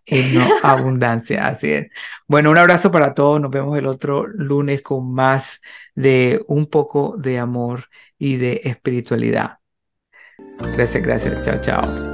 [0.05, 1.87] Himnoabundancia, así es.
[2.27, 3.39] Bueno, un abrazo para todos.
[3.39, 5.61] Nos vemos el otro lunes con más
[5.95, 7.85] de un poco de amor
[8.17, 9.60] y de espiritualidad.
[10.75, 11.41] Gracias, gracias.
[11.41, 12.10] Chao, chao.